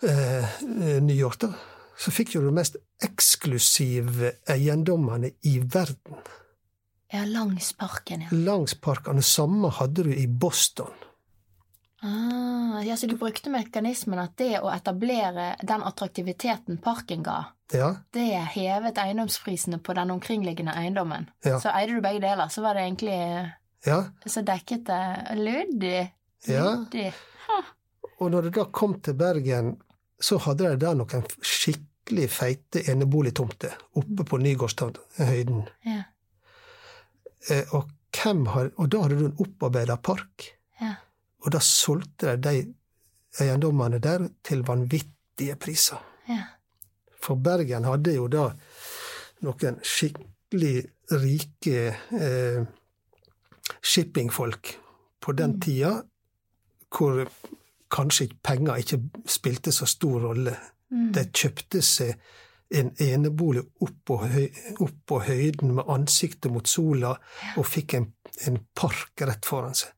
[0.04, 1.52] eh, New York, da,
[1.98, 6.20] så fikk jo de mest eksklusive eiendommene i verden.
[7.12, 8.28] Ja, langs parken, ja.
[8.32, 9.22] Langs parkene.
[9.22, 10.92] Samme hadde du i Boston.
[12.02, 12.96] Ah, ja.
[12.96, 18.96] Så du brukte mekanismen at det å etablere den attraktiviteten parken ga, Ja, det hevet
[18.98, 21.26] eiendomsprisene på den omkringliggende eiendommen.
[21.44, 21.59] Ja.
[21.61, 23.18] Så eide du begge deler, så var det egentlig
[23.84, 26.12] ja, Så dekket det Luddig.
[26.48, 26.86] ja.
[28.18, 29.76] Og når det da kom til Bergen,
[30.20, 35.68] så hadde de da noen skikkelig feite eneboligtomter oppe på Nygårdshøyden.
[35.86, 36.02] Ja.
[37.51, 37.91] Eh, og,
[38.55, 40.49] har, og da hadde du en opparbeida park.
[40.80, 40.95] Ja.
[41.45, 42.74] Og da solgte de de
[43.41, 46.01] eiendommene der til vanvittige priser.
[46.28, 46.43] Ja.
[47.20, 48.49] For Bergen hadde jo da
[49.47, 52.64] noen skikkelig rike eh,
[53.82, 54.74] shippingfolk
[55.20, 55.61] på den Mm.
[55.61, 56.03] tida,
[56.91, 57.28] hvor
[57.91, 60.57] kanskje penger ikke spilte så stor rolle.
[60.91, 61.12] Mm.
[61.12, 62.14] De kjøpte seg
[62.70, 64.48] en enebolig opp på, høy,
[64.84, 67.14] opp på høyden med ansiktet mot sola,
[67.56, 68.10] og fikk en,
[68.46, 69.94] en park rett foran seg.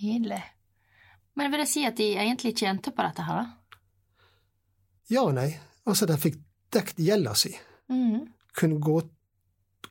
[0.00, 0.40] Nydelig.
[1.34, 3.84] Men vil det si at de egentlig tjente på dette her, da?
[5.12, 5.50] Ja og nei.
[5.84, 6.38] Altså, de fikk
[6.72, 7.52] dekt gjelda si.
[7.92, 8.24] Mm.
[8.56, 9.00] Kunne gå,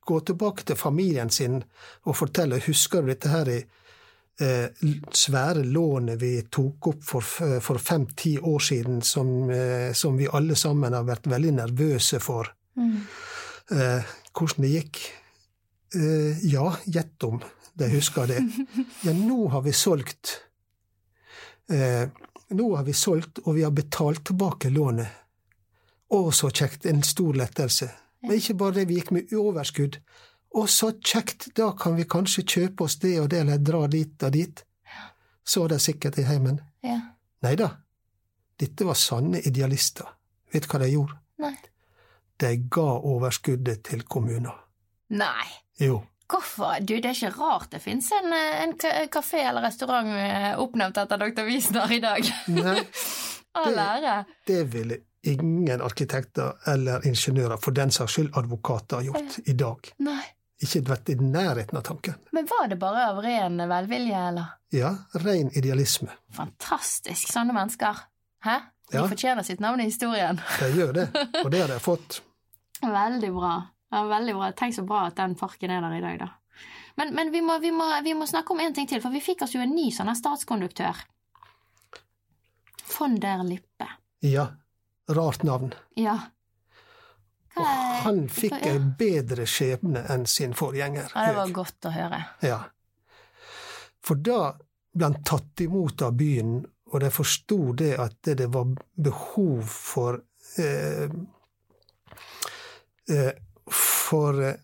[0.02, 1.60] gå tilbake til familien sin
[2.08, 3.60] og fortelle Husker du dette her i
[4.40, 7.22] svære lånet vi tok opp for,
[7.62, 12.50] for fem-ti år siden, som, eh, som vi alle sammen har vært veldig nervøse for?
[12.76, 12.96] Mm.
[13.72, 15.02] eh, hvordan det gikk.
[15.96, 17.42] eh, ja, gjett om
[17.78, 18.42] de husker det.
[19.06, 20.40] Ja, nå har vi solgt
[21.70, 22.10] eh,
[22.54, 25.10] Nå har vi solgt, og vi har betalt tilbake lånet.
[26.14, 26.86] Å, så kjekt.
[26.86, 27.88] En stor lettelse.
[28.22, 29.98] Men ikke bare det, vi gikk med overskudd.
[30.54, 31.48] Å, så kjekt.
[31.58, 34.64] Da kan vi kanskje kjøpe oss det og det, eller dra dit og dit.
[35.44, 36.60] Så de sikkert i heimen.
[36.86, 37.00] Ja.
[37.44, 37.72] Nei da.
[38.62, 40.08] Dette var sanne idealister.
[40.54, 41.18] Vet du hva de gjorde?
[41.44, 41.56] Nei.
[42.40, 44.56] De ga overskuddet til kommuner.
[45.10, 45.48] Nei.
[45.82, 46.04] Jo.
[46.30, 46.78] Hvorfor?
[46.82, 48.72] Du, det er ikke rart det finnes en, en
[49.12, 51.44] kafé eller restaurant eh, oppnevnt etter dr.
[51.50, 52.30] Wiesner i dag.
[52.54, 52.78] Nei,
[53.60, 54.98] All Det- det ville
[55.30, 59.92] ingen arkitekter eller ingeniører, for den saks skyld advokater, gjort i dag.
[60.04, 60.24] Nei.
[60.62, 62.16] Ikke vært i nærheten av tanken.
[62.32, 64.52] Men var det bare av ren velvilje, eller?
[64.72, 64.94] Ja,
[65.24, 66.10] ren idealisme.
[66.38, 68.04] Fantastisk, sånne mennesker.
[68.46, 68.60] Hæ?
[68.92, 69.08] De Ja.
[69.08, 70.40] fortjener sitt navn i historien.
[70.60, 71.08] De gjør det,
[71.44, 72.22] og det har de fått.
[72.84, 73.54] Veldig bra.
[73.94, 74.52] Ja, veldig bra.
[74.58, 76.30] Tenk så bra at den parken er der i dag, da.
[76.98, 79.22] Men, men vi, må, vi, må, vi må snakke om en ting til, for vi
[79.22, 80.98] fikk oss jo en ny sånn statskonduktør.
[82.98, 83.88] Von der Lippe.
[84.22, 84.48] Ja,
[85.10, 85.74] rart navn.
[85.98, 86.18] Ja.
[87.54, 87.66] Og
[88.06, 91.12] han fikk en bedre skjebne enn sin forgjenger.
[91.14, 92.22] Ja, det var godt å høre.
[92.46, 92.60] Ja.
[94.04, 94.56] For da
[94.94, 96.62] ble han tatt imot av byen,
[96.94, 100.20] og de forsto det at det, var behov for
[100.62, 101.10] eh,
[103.10, 103.32] eh,
[103.74, 104.60] For eh,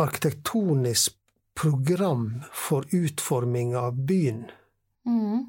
[0.00, 1.16] arkitektonisk
[1.60, 4.46] program for utforming av byen.
[5.04, 5.42] Mm.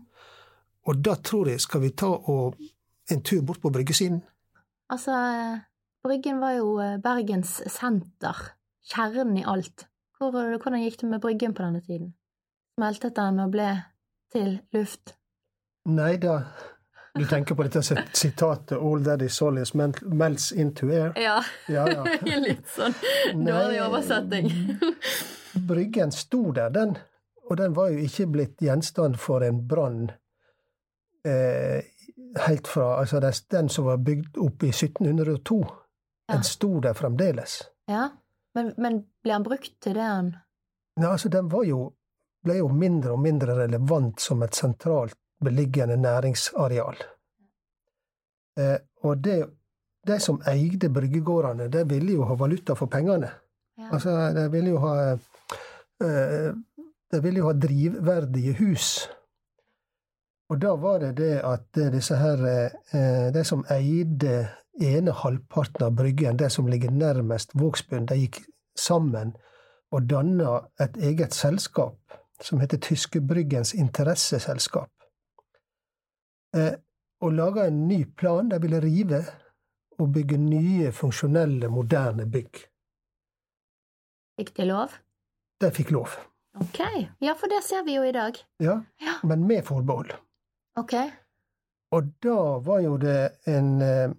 [0.88, 2.58] Og da tror jeg skal vi ta og
[3.12, 4.20] en tur bort på bryggesiden.
[4.92, 5.14] Altså,
[6.04, 8.36] Bryggen var jo eh, Bergens senter.
[8.92, 9.86] Kjernen i alt.
[10.18, 12.14] Hvor, hvordan gikk det med Bryggen på denne tiden?
[12.78, 13.70] Smeltet den og ble
[14.34, 15.16] til luft?
[15.90, 16.40] Nei da.
[17.18, 21.12] Du tenker på dette sit- sitatet 'All that is solid is melts into air'?
[21.20, 21.42] Ja.
[21.68, 22.04] Ja, ja.
[22.48, 22.94] Litt sånn
[23.46, 24.48] dårlig oversetting.
[25.70, 26.96] Bryggen sto der, den.
[27.50, 30.12] Og den var jo ikke blitt gjenstand for en brann
[31.26, 31.84] eh,
[32.48, 33.20] helt fra Altså
[33.52, 35.60] den som var bygd opp i 1702.
[36.32, 37.62] Den sto der fremdeles.
[37.90, 38.10] Ja,
[38.56, 40.36] men, men ble han brukt til det han
[41.00, 41.86] Nei, altså den var jo,
[42.44, 47.00] ble jo mindre og mindre relevant som et sentralt beliggende næringsareal.
[48.60, 48.76] Eh,
[49.08, 49.38] og det,
[50.08, 53.32] de som eide bryggegårdene, de ville jo ha valuta for pengene.
[53.78, 53.88] ja.
[53.92, 54.96] Altså, de ville jo ha
[56.04, 56.52] eh,
[57.12, 59.10] De ville jo ha drivverdige hus.
[60.50, 64.48] Og da var det det at eh, disse her eh, De som eide
[64.82, 68.42] ene halvparten av Bryggen, det som ligger nærmest Vågsbunn, de gikk
[68.78, 69.34] sammen
[69.92, 71.98] og danna et eget selskap
[72.42, 74.90] som heter Tyskebryggens interesseselskap.
[76.56, 76.74] Eh,
[77.22, 78.50] og laga en ny plan.
[78.50, 79.20] De ville rive
[80.00, 82.64] og bygge nye, funksjonelle, moderne bygg.
[84.40, 84.96] Fikk de lov?
[85.62, 86.16] De fikk lov.
[86.60, 86.80] Ok,
[87.22, 88.40] ja, for det ser vi jo i dag.
[88.60, 89.14] Ja, Ja.
[89.24, 90.12] men med forbehold.
[90.76, 90.94] Ok,
[91.92, 94.10] Og da var jo det en eh,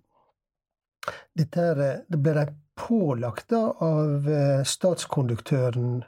[1.35, 2.47] Dette her eh, Det ble de
[2.79, 6.03] pålagt da av eh, statskonduktøren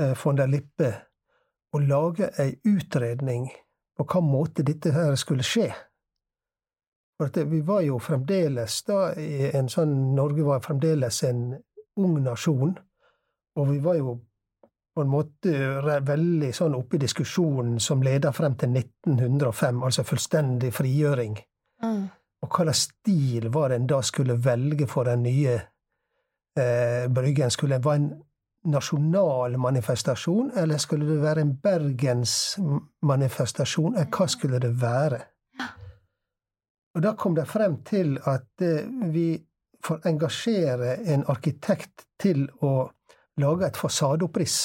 [0.00, 0.92] eh, von der Lippe
[1.74, 3.48] å lage ei utredning
[3.96, 5.66] på hva måte dette her skulle skje.
[7.16, 11.42] For at vi var jo fremdeles da i en sånn Norge var fremdeles en
[11.96, 12.74] ung nasjon,
[13.56, 14.18] og vi var jo
[14.96, 15.52] på en måte
[16.04, 21.36] veldig sånn oppe i diskusjonen som leda frem til 1905, altså fullstendig frigjøring.
[21.82, 22.06] mm.
[22.44, 25.54] Og hva slags stil var det en da skulle velge for den nye
[26.58, 27.50] eh, Bryggen?
[27.50, 28.10] Skulle det være en
[28.66, 33.94] nasjonal manifestasjon, eller skulle det være en bergensmanifestasjon?
[33.94, 35.20] Eller hva skulle det være?
[36.96, 39.36] Og da kom de frem til at eh, vi
[39.84, 42.88] får engasjere en arkitekt til å
[43.40, 44.56] lage et fasadeoppriss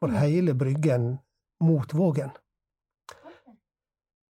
[0.00, 1.18] for hele Bryggen
[1.64, 2.30] mot Vågen.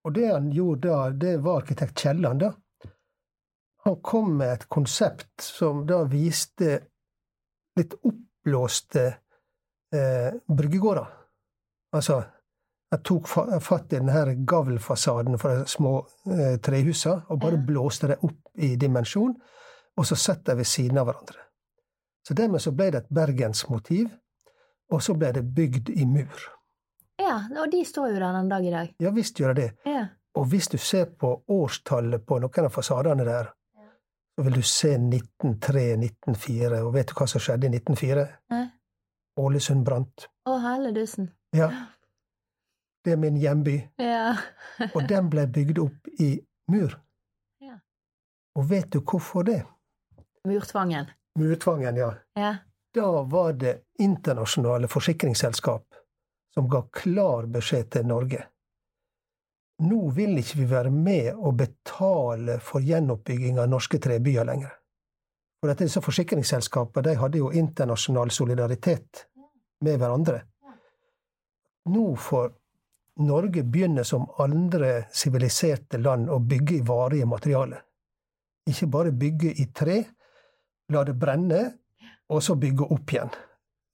[0.07, 2.53] Og det han gjorde da, det var arkitekt Kielland, da.
[3.87, 6.79] Han kom med et konsept som da viste
[7.79, 9.05] litt oppblåste
[9.95, 11.11] eh, bryggegårder.
[11.99, 12.21] Altså,
[12.91, 15.97] jeg tok fatt i denne gavlfasaden fra de små
[16.31, 19.35] eh, trehusa og bare blåste det opp i dimensjon,
[19.97, 21.43] og så satt de ved siden av hverandre.
[22.27, 24.11] Så dermed så ble det et bergensmotiv,
[24.91, 26.47] og så ble det bygd i mur.
[27.21, 28.95] Ja, og de står jo der den dag i dag.
[29.01, 29.71] Ja visst gjør de det.
[29.89, 30.07] Ja.
[30.37, 33.53] Og hvis du ser på årstallet på noen av fasadene der,
[34.37, 38.27] så vil du se 1903-1904, og vet du hva som skjedde i 1904?
[38.53, 38.67] Nei.
[39.41, 40.27] Ålesund brant.
[40.49, 41.31] Å, helle dusen.
[41.57, 41.71] Ja.
[43.05, 43.79] Det er min hjemby.
[44.03, 44.35] Ja.
[44.93, 46.35] Og den ble bygd opp i
[46.73, 46.99] mur.
[47.65, 47.79] Ja.
[48.59, 49.63] Og vet du hvorfor det?
[50.45, 51.09] Murtvangen.
[51.39, 52.13] Murtvangen, ja.
[52.37, 52.57] Ja.
[52.97, 55.85] da var det internasjonale forsikringsselskap
[56.57, 58.47] som ga klar beskjed til Norge.
[59.85, 64.71] Nå vil ikke vi være med og betale for gjenoppbygging av norske trebyer lenger.
[65.61, 69.27] For dette, disse forsikringsselskapene de hadde jo internasjonal solidaritet
[69.85, 70.39] med hverandre.
[71.93, 72.55] Nå får
[73.27, 77.83] Norge begynne som andre siviliserte land å bygge i varige materialer.
[78.69, 79.99] Ikke bare bygge i tre,
[80.93, 81.61] la det brenne,
[82.33, 83.37] og så bygge opp igjen.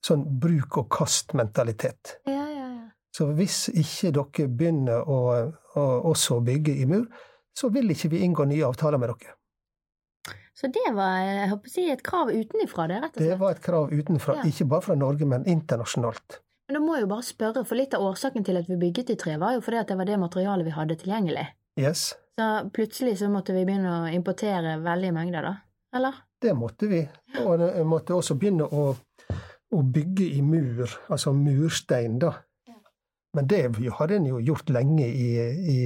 [0.03, 2.17] Sånn bruk-og-kast-mentalitet.
[2.27, 2.42] Ja.
[3.13, 5.19] Så hvis ikke dere begynner å,
[5.77, 7.05] å også bygge i mur,
[7.53, 9.35] så vil ikke vi inngå nye avtaler med dere.
[10.57, 13.29] Så det var jeg håper å si, et krav utenifra, det, rett og slett?
[13.29, 14.43] Det var et krav utenfra, Ja.
[14.49, 16.39] ikke bare fra Norge, men internasjonalt.
[16.69, 19.11] Men da må jeg jo bare spørre, for litt av årsaken til at vi bygget
[19.11, 21.47] i tre, var jo fordi at det var det materialet vi hadde tilgjengelig.
[21.81, 25.55] Yes, Så plutselig så måtte vi begynne å importere veldige mengder, da?
[25.97, 26.15] Eller?
[26.43, 27.03] det måtte vi.
[27.45, 28.97] Og vi måtte også begynne å,
[29.73, 32.33] å bygge i mur, altså murstein, da.
[33.33, 33.63] Men det
[33.99, 35.29] hadde en jo gjort lenge i,
[35.73, 35.79] i,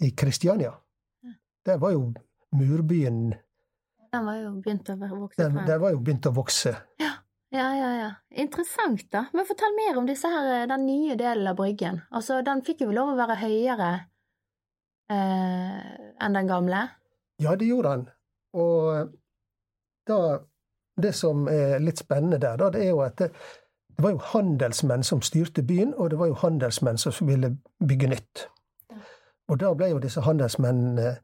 [0.00, 0.72] i Kristiania.
[1.64, 2.12] Der var jo
[2.54, 3.34] murbyen
[4.12, 5.60] Den var jo begynt å vokse den.
[5.66, 6.74] Der var jo begynt å vokse.
[7.54, 8.10] Ja, ja, ja.
[8.30, 9.24] Interessant, da.
[9.32, 12.00] Men fortell mer om her, den nye delen av Bryggen.
[12.10, 13.90] Altså, den fikk jo lov å være høyere
[15.10, 16.80] eh, enn den gamle.
[17.42, 18.08] Ja, det gjorde den.
[18.54, 19.14] Og
[20.06, 20.18] da
[20.94, 23.32] Det som er litt spennende der, da, det er jo at det,
[23.96, 27.56] det var jo handelsmenn som styrte byen, og det var jo handelsmenn som ville
[27.88, 28.48] bygge nytt.
[29.48, 31.16] Og da ble jo disse handelsmennene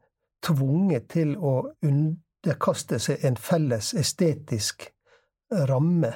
[0.43, 4.87] tvunget til å underkaste seg en felles estetisk
[5.51, 6.13] ramme.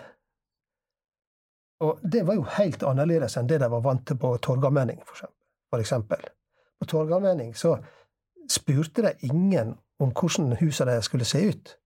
[1.84, 5.80] Og det var jo helt annerledes enn det de var vant til på Torgallmenning, for
[5.80, 6.30] eksempel-
[6.80, 7.78] På Torgallmenning så
[8.50, 11.78] spurte de ingen om hvordan husene deres skulle se ut.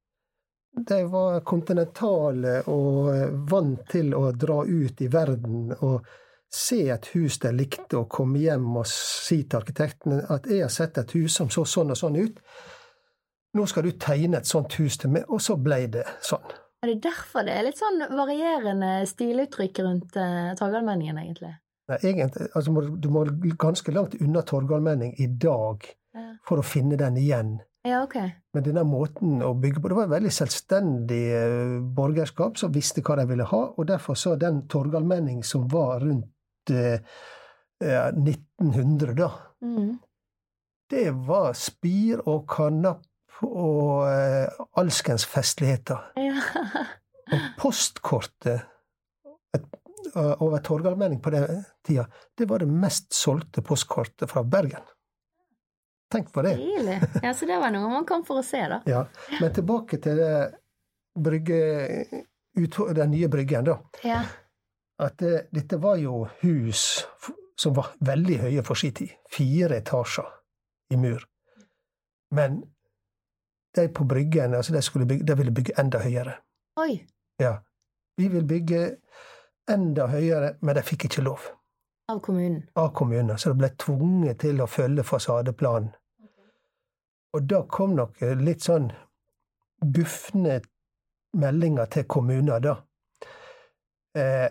[0.71, 3.09] De var kontinentale og
[3.49, 6.05] vant til å dra ut i verden og
[6.49, 10.69] se et hus de likte, og komme hjem og si til arkitekten at 'jeg har
[10.69, 12.39] sett et hus som så sånn og sånn ut'.
[13.53, 15.25] Nå skal du tegne et sånt hus til meg.
[15.29, 16.45] Og så ble det sånn.
[16.83, 21.55] Er det derfor det er litt sånn varierende stiluttrykk rundt uh, Torgallmenningen, egentlig?
[21.89, 23.25] Nei, egentlig, altså du- må
[23.57, 25.83] ganske langt unna Torgallmenning i dag
[26.47, 27.59] for å finne den igjen.
[27.89, 28.29] Ja, okay.
[28.53, 33.01] Men denne måten å bygge på Det var et veldig selvstendig eh, borgerskap som visste
[33.05, 36.99] hva de ville ha, og derfor så den Torgallmenning som var rundt eh,
[37.83, 39.97] eh, 1900, da, Mm.
[40.89, 44.47] det var spir og karnapp og eh,
[44.79, 46.13] alskens festligheter.
[46.15, 46.85] Ja.
[47.29, 48.63] Og postkortet
[49.53, 49.65] et,
[50.15, 54.87] eh, over Torgallmenning på den tida, det var det mest solgte postkortet fra Bergen.
[56.09, 56.55] Tenk på det.
[56.57, 56.97] Stilig.
[57.23, 58.79] Ja, så det var noe man kom for å se, da.
[58.89, 59.03] Ja,
[59.41, 60.33] Men tilbake til det
[61.19, 61.59] brygge,
[62.57, 63.77] ut, den nye bryggen, da.
[64.03, 64.23] Ja.
[64.99, 67.05] At det, dette var jo hus
[67.59, 69.13] som var veldig høye for sin tid.
[69.29, 70.27] Fire etasjer
[70.95, 71.23] i mur.
[72.35, 72.61] Men
[73.75, 76.35] de på Bryggen altså de, bygge, de ville bygge enda høyere.
[76.81, 77.05] Oi.
[77.41, 77.59] Ja.
[78.17, 78.81] Vi vil bygge
[79.69, 81.45] enda høyere, men de fikk ikke lov
[82.09, 82.63] Av kommunen.
[82.73, 85.91] av kommunen, så de ble tvunget til å følge fasadeplanen.
[87.37, 88.87] Og da kom nok litt sånn
[89.79, 90.55] gufne
[91.37, 92.75] meldinger til kommuner, da.
[94.17, 94.49] Eh,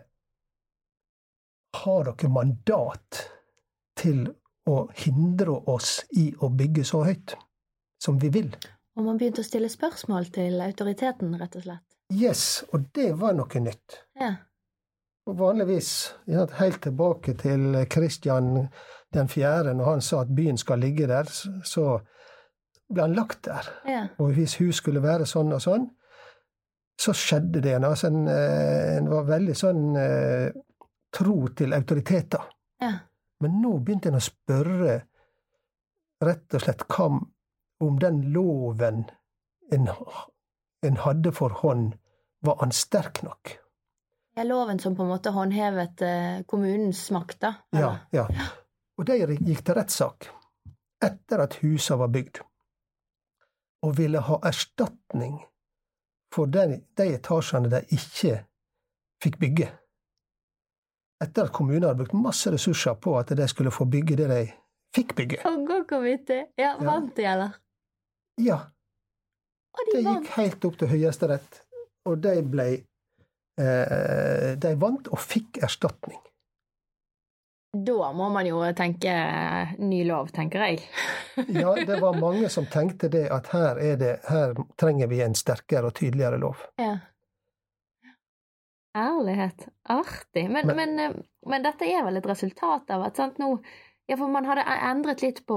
[1.82, 3.24] har dere mandat
[3.98, 4.28] til
[4.68, 7.34] å hindre oss i å bygge så høyt
[7.98, 8.52] som vi vil?
[8.98, 11.84] Og man begynte å stille spørsmål til autoriteten, rett og slett.
[12.14, 14.04] Yes, og det var noe nytt.
[14.18, 14.36] Ja.
[15.28, 16.14] Og vanligvis,
[16.56, 18.68] helt tilbake til Kristian
[19.14, 21.28] den fjerde, når han sa at byen skal ligge der,
[21.64, 21.98] så
[22.88, 23.68] ble han lagt der.
[23.88, 24.06] Ja.
[24.18, 25.84] Og hvis hus skulle være sånn og sånn,
[26.98, 27.76] så skjedde det.
[27.76, 30.48] Altså, en, eh, en var veldig sånn eh,
[31.12, 32.48] tro til autoriteter.
[32.82, 32.94] ja.
[33.38, 34.94] Men nå begynte en å spørre
[36.26, 37.04] rett og slett hva
[37.86, 39.04] om den loven
[39.70, 39.86] en,
[40.82, 41.92] en hadde for hånd,
[42.42, 43.52] var han sterk nok?
[44.38, 47.54] Ja, loven som på en måte håndhevet eh, kommunens makt, da?
[47.74, 48.28] Ja, ja.
[48.98, 50.28] Og de gikk til rettssak
[51.02, 52.38] etter at husa var bygd,
[53.82, 55.40] og ville ha erstatning
[56.34, 58.36] for de, de etasjene de ikke
[59.24, 59.68] fikk bygge.
[61.24, 64.42] Etter at kommunen hadde brukt masse ressurser på at de skulle få bygge det de
[64.94, 65.40] fikk bygge.
[65.50, 66.44] Og gå hvor vittig.
[66.62, 67.58] Ja, vant de, eller?
[68.38, 68.60] Ja,
[69.74, 71.64] Og de det gikk helt opp til Høyesterett,
[72.06, 72.68] og de ble
[73.58, 76.20] De vant og fikk erstatning.
[77.74, 80.78] Da må man jo tenke eh, ny lov, tenker jeg.
[81.52, 85.34] Ja, det var mange som tenkte det at her, er det, her trenger vi en
[85.36, 86.62] sterkere og tydeligere lov.
[86.80, 86.94] Ja.
[88.96, 89.68] Ærlighet.
[89.84, 90.46] Artig.
[90.50, 90.96] Men, men, Men-
[91.46, 93.58] men, eh, dette er vel et resultat av at sant, nå
[94.08, 95.56] Ja, for man hadde e- endret litt på,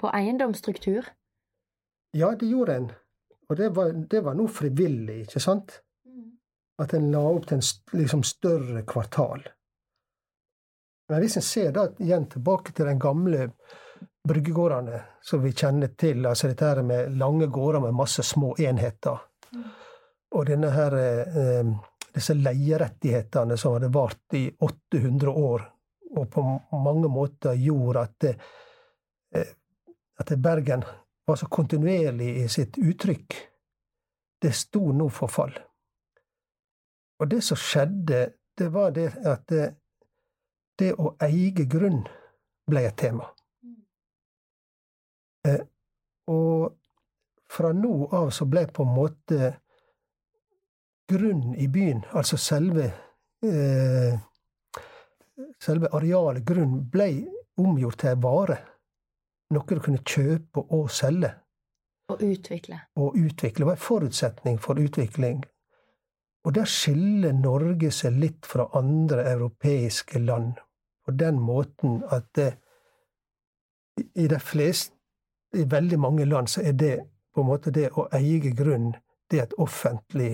[0.00, 1.06] på eiendomsstruktur.
[2.18, 2.88] Ja, det gjorde en.
[3.48, 5.76] Og det var, det var nå frivillig, ikke sant?
[6.82, 9.44] At en la opp til en liksom større kvartal.
[11.08, 13.50] Men hvis en ser da igjen tilbake til den gamle
[14.28, 19.18] bryggegårdene som vi kjenner til, altså dette her med lange gårder med masse små enheter,
[20.32, 21.72] og denne her, eh,
[22.14, 25.66] disse leierettighetene som hadde vart i 800 år,
[26.16, 26.44] og på
[26.84, 28.36] mange måter gjorde at, det,
[29.34, 29.52] eh,
[30.18, 30.84] at Bergen
[31.26, 33.36] var så kontinuerlig i sitt uttrykk,
[34.42, 35.52] det sto nå for fall.
[37.22, 39.68] Og det som skjedde, det var det at det,
[40.78, 42.02] det å eie grunn
[42.66, 43.28] ble et tema.
[45.46, 45.62] Eh,
[46.30, 46.74] og
[47.52, 49.52] fra nå av så ble på en måte
[51.12, 52.90] grunn i byen, altså selve
[53.46, 54.20] eh,
[55.62, 57.06] Selve arealet grunn ble
[57.58, 58.56] omgjort til en vare.
[59.54, 61.30] Noe du kunne kjøpe og selge
[62.10, 62.78] Og utvikle.
[62.96, 63.62] og utvikle.
[63.62, 65.42] Det var en forutsetning for utvikling.
[66.44, 70.58] Og der skiller Norge seg litt fra andre europeiske land
[71.04, 72.52] på den måten at det,
[74.14, 74.96] i de fleste,
[75.54, 76.94] i veldig mange land, så er det
[77.34, 78.94] på en måte det å eie grunn,
[79.30, 80.32] det er et offentlig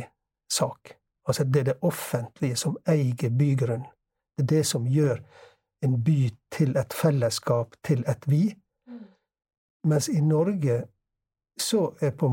[0.50, 0.94] sak.
[1.28, 3.84] Altså det er det offentlige som eier bygrunn.
[4.36, 5.20] Det er det som gjør
[5.82, 8.44] en by til et fellesskap, til et vi.
[9.84, 10.80] Mens i Norge
[11.60, 12.30] så er på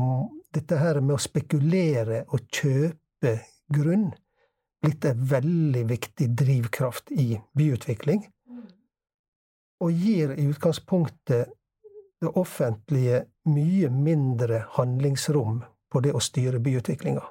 [0.54, 3.34] dette her med å spekulere og kjøpe
[3.68, 4.10] grunn
[4.82, 8.26] blitt en veldig viktig drivkraft i byutvikling,
[9.80, 11.52] og gir i utgangspunktet
[12.20, 17.24] det offentlige mye mindre handlingsrom på det å styre byutviklinga.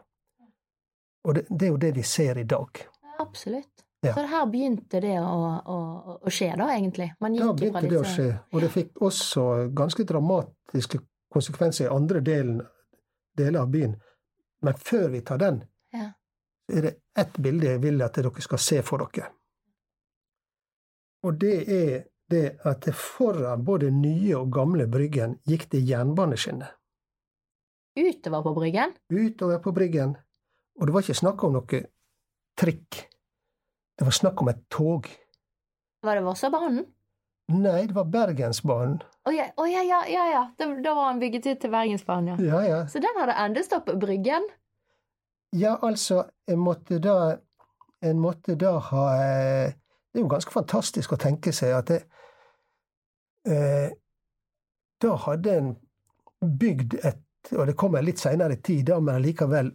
[1.25, 2.83] Og det, det er jo det vi ser i dag.
[3.19, 3.86] Absolutt.
[4.05, 4.13] Ja.
[4.13, 5.77] Så her begynte det å, å,
[6.21, 7.07] å skje, da, egentlig.
[7.23, 11.01] Man Da begynte det å skje, og det fikk også ganske dramatiske
[11.33, 12.61] konsekvenser i andre delen,
[13.38, 13.95] deler av byen.
[14.61, 15.63] Men før vi tar den,
[15.95, 16.11] Ja.
[16.66, 19.30] Så er det ett bilde jeg vil at dere skal se for dere.
[21.26, 26.74] Og det er det at det foran både nye og gamle Bryggen gikk det jernbaneskinner
[27.95, 28.93] Utover på Bryggen?
[29.09, 30.18] utover på Bryggen.
[30.80, 31.80] Og det var ikke snakk om noe
[32.59, 33.05] trikk.
[33.95, 35.07] Det var snakk om et tog.
[36.03, 36.84] Var det Vossabanen?
[37.55, 38.99] Nei, det var Bergensbanen.
[39.26, 40.43] Å ja, oh, ja, ja, ja, ja.
[40.57, 42.57] Da, var han bygget ut til Bergensbanen, ja.
[42.57, 42.80] Ja, ja.
[42.91, 44.43] Så den hadde endestopp Bryggen?
[45.56, 47.38] Ja, altså, en måtte da
[48.03, 49.72] En måtte da ha eh,
[50.12, 52.01] Det er jo ganske fantastisk å tenke seg at det
[53.47, 53.93] eh,
[55.03, 55.72] Da hadde en
[56.41, 59.72] bygd et Og det kommer litt seinere i tid, da, men allikevel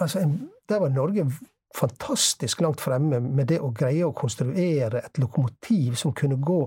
[0.00, 0.24] altså
[0.68, 1.28] Der var Norge
[1.76, 6.58] fantastisk langt fremme med det å greie å konstruere et lokomotiv som kunne gå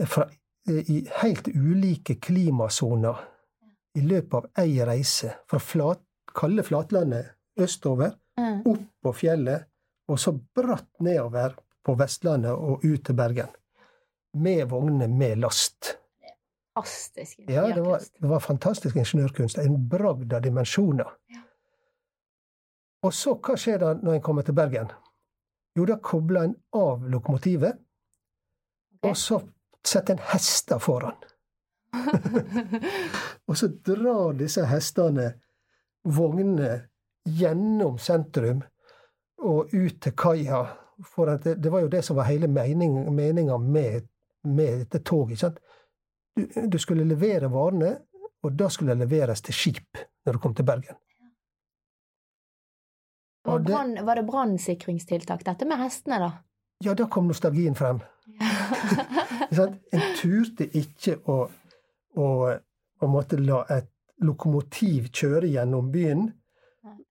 [0.00, 0.24] eh, fra,
[0.66, 3.20] eh, i helt ulike klimasoner
[3.94, 5.36] i løpet av ei reise.
[5.46, 6.02] Fra flat,
[6.34, 8.62] kalde flatlandet østover, Mm.
[8.66, 9.66] opp på fjellet,
[10.08, 13.48] og så bratt nedover på Vestlandet og ut til Bergen.
[14.34, 15.96] Med vogner med last.
[16.74, 17.38] Fantastisk.
[17.38, 18.14] Ja, det var, ingeniørkunst.
[18.20, 19.58] det var fantastisk ingeniørkunst.
[19.58, 21.10] En bragd av dimensjoner.
[21.28, 21.42] Ja.
[23.02, 24.88] Og så, hva skjer da når en kommer til Bergen?
[25.76, 27.76] Jo, da kobler en av lokomotivet,
[28.96, 29.10] okay.
[29.10, 29.40] og så
[29.84, 31.16] setter en hester foran.
[33.48, 35.32] Og så drar disse hestene
[36.06, 36.89] vognene
[37.28, 38.62] gjennom sentrum
[39.44, 40.62] og ut til kaia.
[41.14, 44.08] For det, det var jo det som var hele meninga med,
[44.44, 45.30] med dette toget.
[45.32, 45.60] ikke sant?
[46.36, 47.94] Du, du skulle levere varene,
[48.44, 50.96] og da skulle det leveres til skip når du kom til Bergen.
[53.44, 56.30] Var, Og det- brann- var det brannsikringstiltak, dette med hestene, da?
[56.84, 58.00] Ja, da kom nostalgien frem.
[58.40, 58.46] Ja.
[59.92, 61.50] En turte ikke å,
[62.16, 62.26] å
[63.02, 63.88] å måtte la et
[64.22, 66.26] lokomotiv kjøre gjennom byen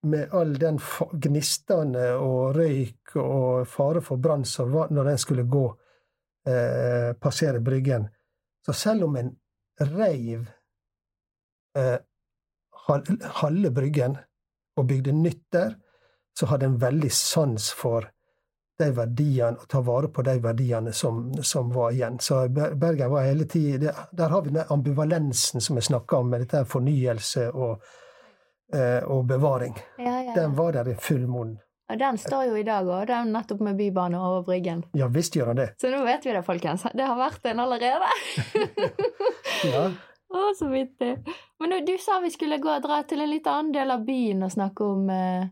[0.04, 0.80] med all den
[1.12, 5.66] gnistene og røyk og fare for brann som var når den skulle gå
[6.48, 8.08] eh, passere Bryggen.
[8.66, 9.34] Så selv om en
[9.80, 10.48] reiv
[11.78, 11.98] eh,
[13.42, 14.18] halve Bryggen
[14.78, 15.76] og bygde nytt der,
[16.40, 18.08] så hadde en veldig sans for
[18.80, 22.20] de verdiene, og ta vare på de verdiene som, som var igjen.
[22.24, 26.46] Så Bergen var hele tida Der har vi den ambivalensen som vi snakka om, med
[26.46, 27.84] dette fornyelse og,
[28.70, 29.74] og bevaring.
[29.98, 31.56] Ja, ja, Den var der i full monn.
[31.90, 34.84] Og den står jo i dag òg, den nettopp med bybane over Bryggen.
[34.94, 35.72] Ja visst gjør han det.
[35.82, 36.86] Så nå vet vi det, folkens.
[36.94, 38.12] Det har vært en allerede.
[39.60, 39.90] Ja.
[40.30, 41.16] Å, så vittig.
[41.60, 44.04] Men du, du sa vi skulle gå og dra til en litt annen del av
[44.06, 45.50] byen og snakke om eh,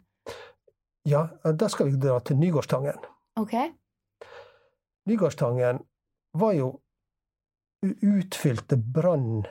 [1.10, 3.02] Ja, da skal vi dra til Nygårdstangen.
[3.42, 3.56] Ok.
[5.10, 5.82] Nygårdstangen
[6.38, 6.76] var jo
[7.82, 9.46] utfylte brann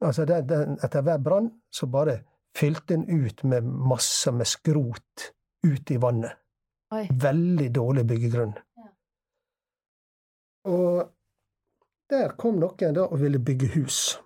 [0.00, 2.22] Altså den, den, etter hver brann så bare
[2.56, 5.32] fylte en ut med masser med skrot
[5.66, 6.32] ut i vannet.
[6.94, 7.06] Oi.
[7.22, 8.54] Veldig dårlig byggegrunn.
[8.76, 8.88] Ja.
[10.70, 11.12] Og
[12.10, 14.18] der kom noen da og ville bygge hus.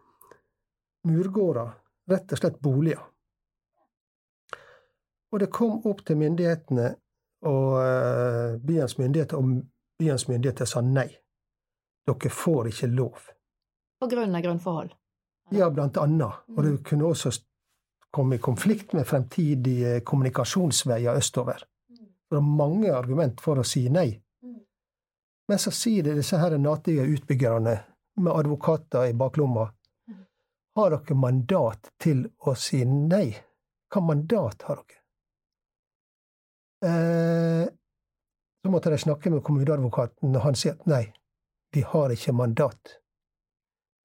[1.04, 1.74] Murgårder.
[2.08, 3.02] Rett og slett boliger.
[5.32, 6.90] Og det kom opp til myndighetene,
[7.48, 9.64] og eh, byens myndigheter, og
[9.98, 11.08] byens myndigheter sa nei.
[12.06, 13.24] Dere får ikke lov.
[14.00, 14.92] På grunn av grunnforhold.
[15.56, 16.44] Ja, blant annet.
[16.54, 17.32] Og det kunne også
[18.14, 21.64] komme i konflikt med fremtidige kommunikasjonsveier østover.
[22.30, 24.08] Det er mange argument for å si nei.
[24.42, 24.60] Mm.
[25.50, 27.74] Men så sier det disse her natige utbyggerne
[28.16, 29.70] med advokater i baklomma
[30.04, 30.24] Mm.
[30.76, 33.30] Har dere mandat til å si nei?
[33.88, 35.00] Hva mandat har dere?
[36.84, 37.68] Eh,
[38.62, 41.04] så måtte de snakke med kommuneadvokaten, og han sier at nei,
[41.72, 42.98] vi har ikke mandat.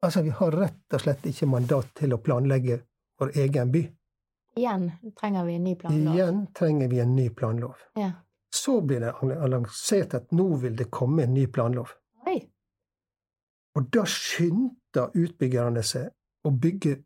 [0.05, 2.79] Altså, vi har rett og slett ikke mandat til å planlegge
[3.19, 3.83] vår egen by.
[4.59, 6.15] Igjen trenger vi en ny planlov.
[6.15, 7.75] Igjen trenger vi en ny planlov.
[7.95, 8.11] Ja.
[8.55, 11.93] Så blir det annonsert at nå vil det komme en ny planlov.
[12.27, 12.39] Oi.
[13.77, 16.09] Og da skyndte utbyggerne seg
[16.43, 16.97] å bygge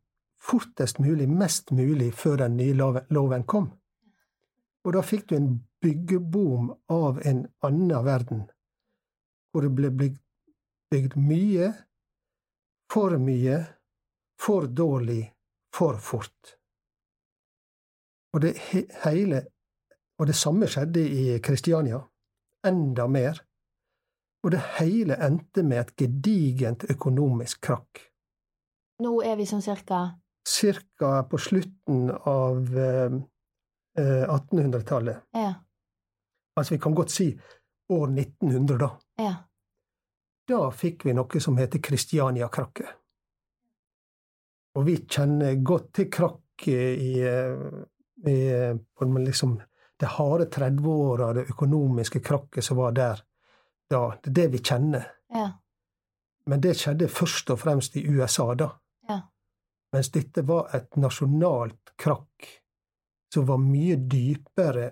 [0.43, 3.70] fortest mulig, mest mulig, før den nye loven- loven kom.
[4.84, 5.51] Og da fikk du en
[5.84, 8.43] byggeboom av en annen verden,
[9.51, 10.20] hvor det ble bygd,
[10.91, 11.70] bygd mye,
[12.91, 13.62] for mye,
[14.39, 15.32] for dårlig,
[15.74, 16.58] for fort.
[18.34, 18.55] Og det
[19.03, 19.45] hele
[20.21, 21.97] Og det samme skjedde i Kristiania.
[22.67, 23.39] Enda mer.
[24.45, 28.03] Og det hele endte med et gedigent økonomisk krakk.
[29.01, 30.03] Nå er vi sånn cirka
[30.47, 33.17] Cirka på slutten av eh,
[33.97, 35.23] eh, 1800-tallet.
[35.34, 35.53] Ja.
[36.59, 37.29] Altså, vi kan godt si
[37.89, 38.89] år 1900, da.
[39.23, 39.34] Ja.
[40.47, 42.99] Da fikk vi noe som heter Kristiania-krakket.
[44.75, 47.55] Og vi kjenner godt til krakket i, eh,
[48.28, 49.61] i eh, på liksom,
[49.99, 53.21] det harde 30-åra, det økonomiske krakket som var der
[53.89, 54.17] da.
[54.24, 55.05] Det er det vi kjenner.
[55.34, 55.51] Ja.
[56.45, 58.69] Men det skjedde først og fremst i USA, da.
[59.07, 59.19] Ja.
[59.93, 62.49] Mens dette var et nasjonalt krakk
[63.34, 64.91] som var mye dypere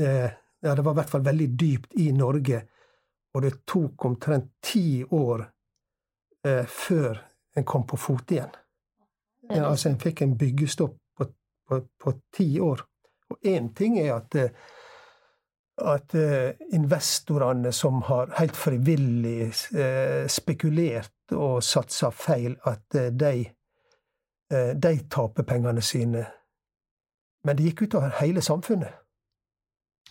[0.00, 0.30] eh,
[0.64, 2.62] Ja, det var i hvert fall veldig dypt i Norge,
[3.36, 5.42] og det tok omtrent ti år
[6.46, 7.18] eh, før
[7.52, 8.54] en kom på fot igjen.
[9.50, 10.96] Ja, altså, en fikk en byggestopp
[11.68, 12.82] på, ti år.
[13.30, 14.50] Og én ting er at eh,
[15.78, 23.44] at eh, investorene som har helt frivillig eh, spekulert og satsa feil, at de,
[24.76, 26.22] de taper pengene sine.
[27.44, 28.92] Men det gikk utover hele samfunnet.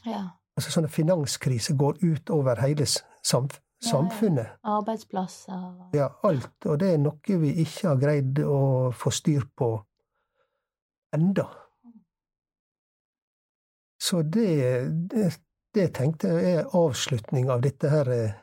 [0.05, 0.25] ja.
[0.57, 4.45] Altså Sånne finanskriser går ut over hele s- samfunnet.
[4.63, 4.75] Ja.
[4.77, 6.65] Arbeidsplasser Ja, alt.
[6.65, 9.71] Og det er noe vi ikke har greid å få styr på
[11.15, 11.47] enda.
[14.03, 15.29] Så det, det,
[15.73, 18.39] det tenkte jeg er avslutning av dette her, eh,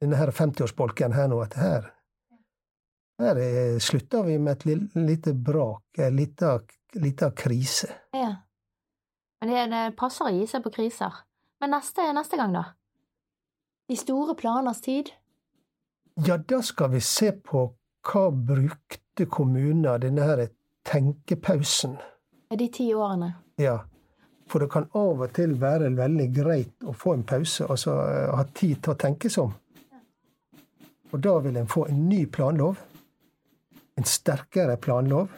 [0.00, 1.88] denne her 50-årsbolken her nå, at her
[3.18, 6.60] her slutta vi med et lite brak, en lita,
[6.92, 7.90] lita krise.
[8.12, 8.36] Ja.
[9.40, 11.22] Men det, det passer å gi seg på kriser.
[11.60, 12.64] Men neste, neste gang, da?
[13.88, 15.10] De store planers tid?
[16.26, 17.64] Ja, da skal vi se på
[18.08, 20.44] hva brukte kommuner denne her
[20.88, 21.98] tenkepausen
[22.56, 23.32] de ti årene.
[23.56, 23.84] Ja,
[24.48, 28.30] for det kan av og til være veldig greit å få en pause, altså eh,
[28.32, 29.56] ha tid til å tenke seg om.
[31.12, 32.80] Og da vil en få en ny planlov,
[33.98, 35.32] en sterkere planlov,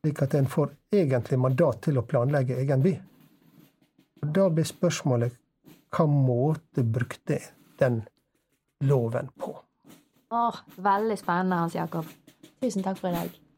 [0.00, 2.94] slik at en får egentlig mandat til å planlegge egen by.
[4.20, 5.36] Og da blir spørsmålet
[5.90, 7.40] hva måte brukte
[7.80, 8.02] den
[8.86, 9.54] loven på?
[10.30, 12.06] Åh, veldig spennende, Hans Jakob.
[12.62, 13.49] Tusen takk for i dag.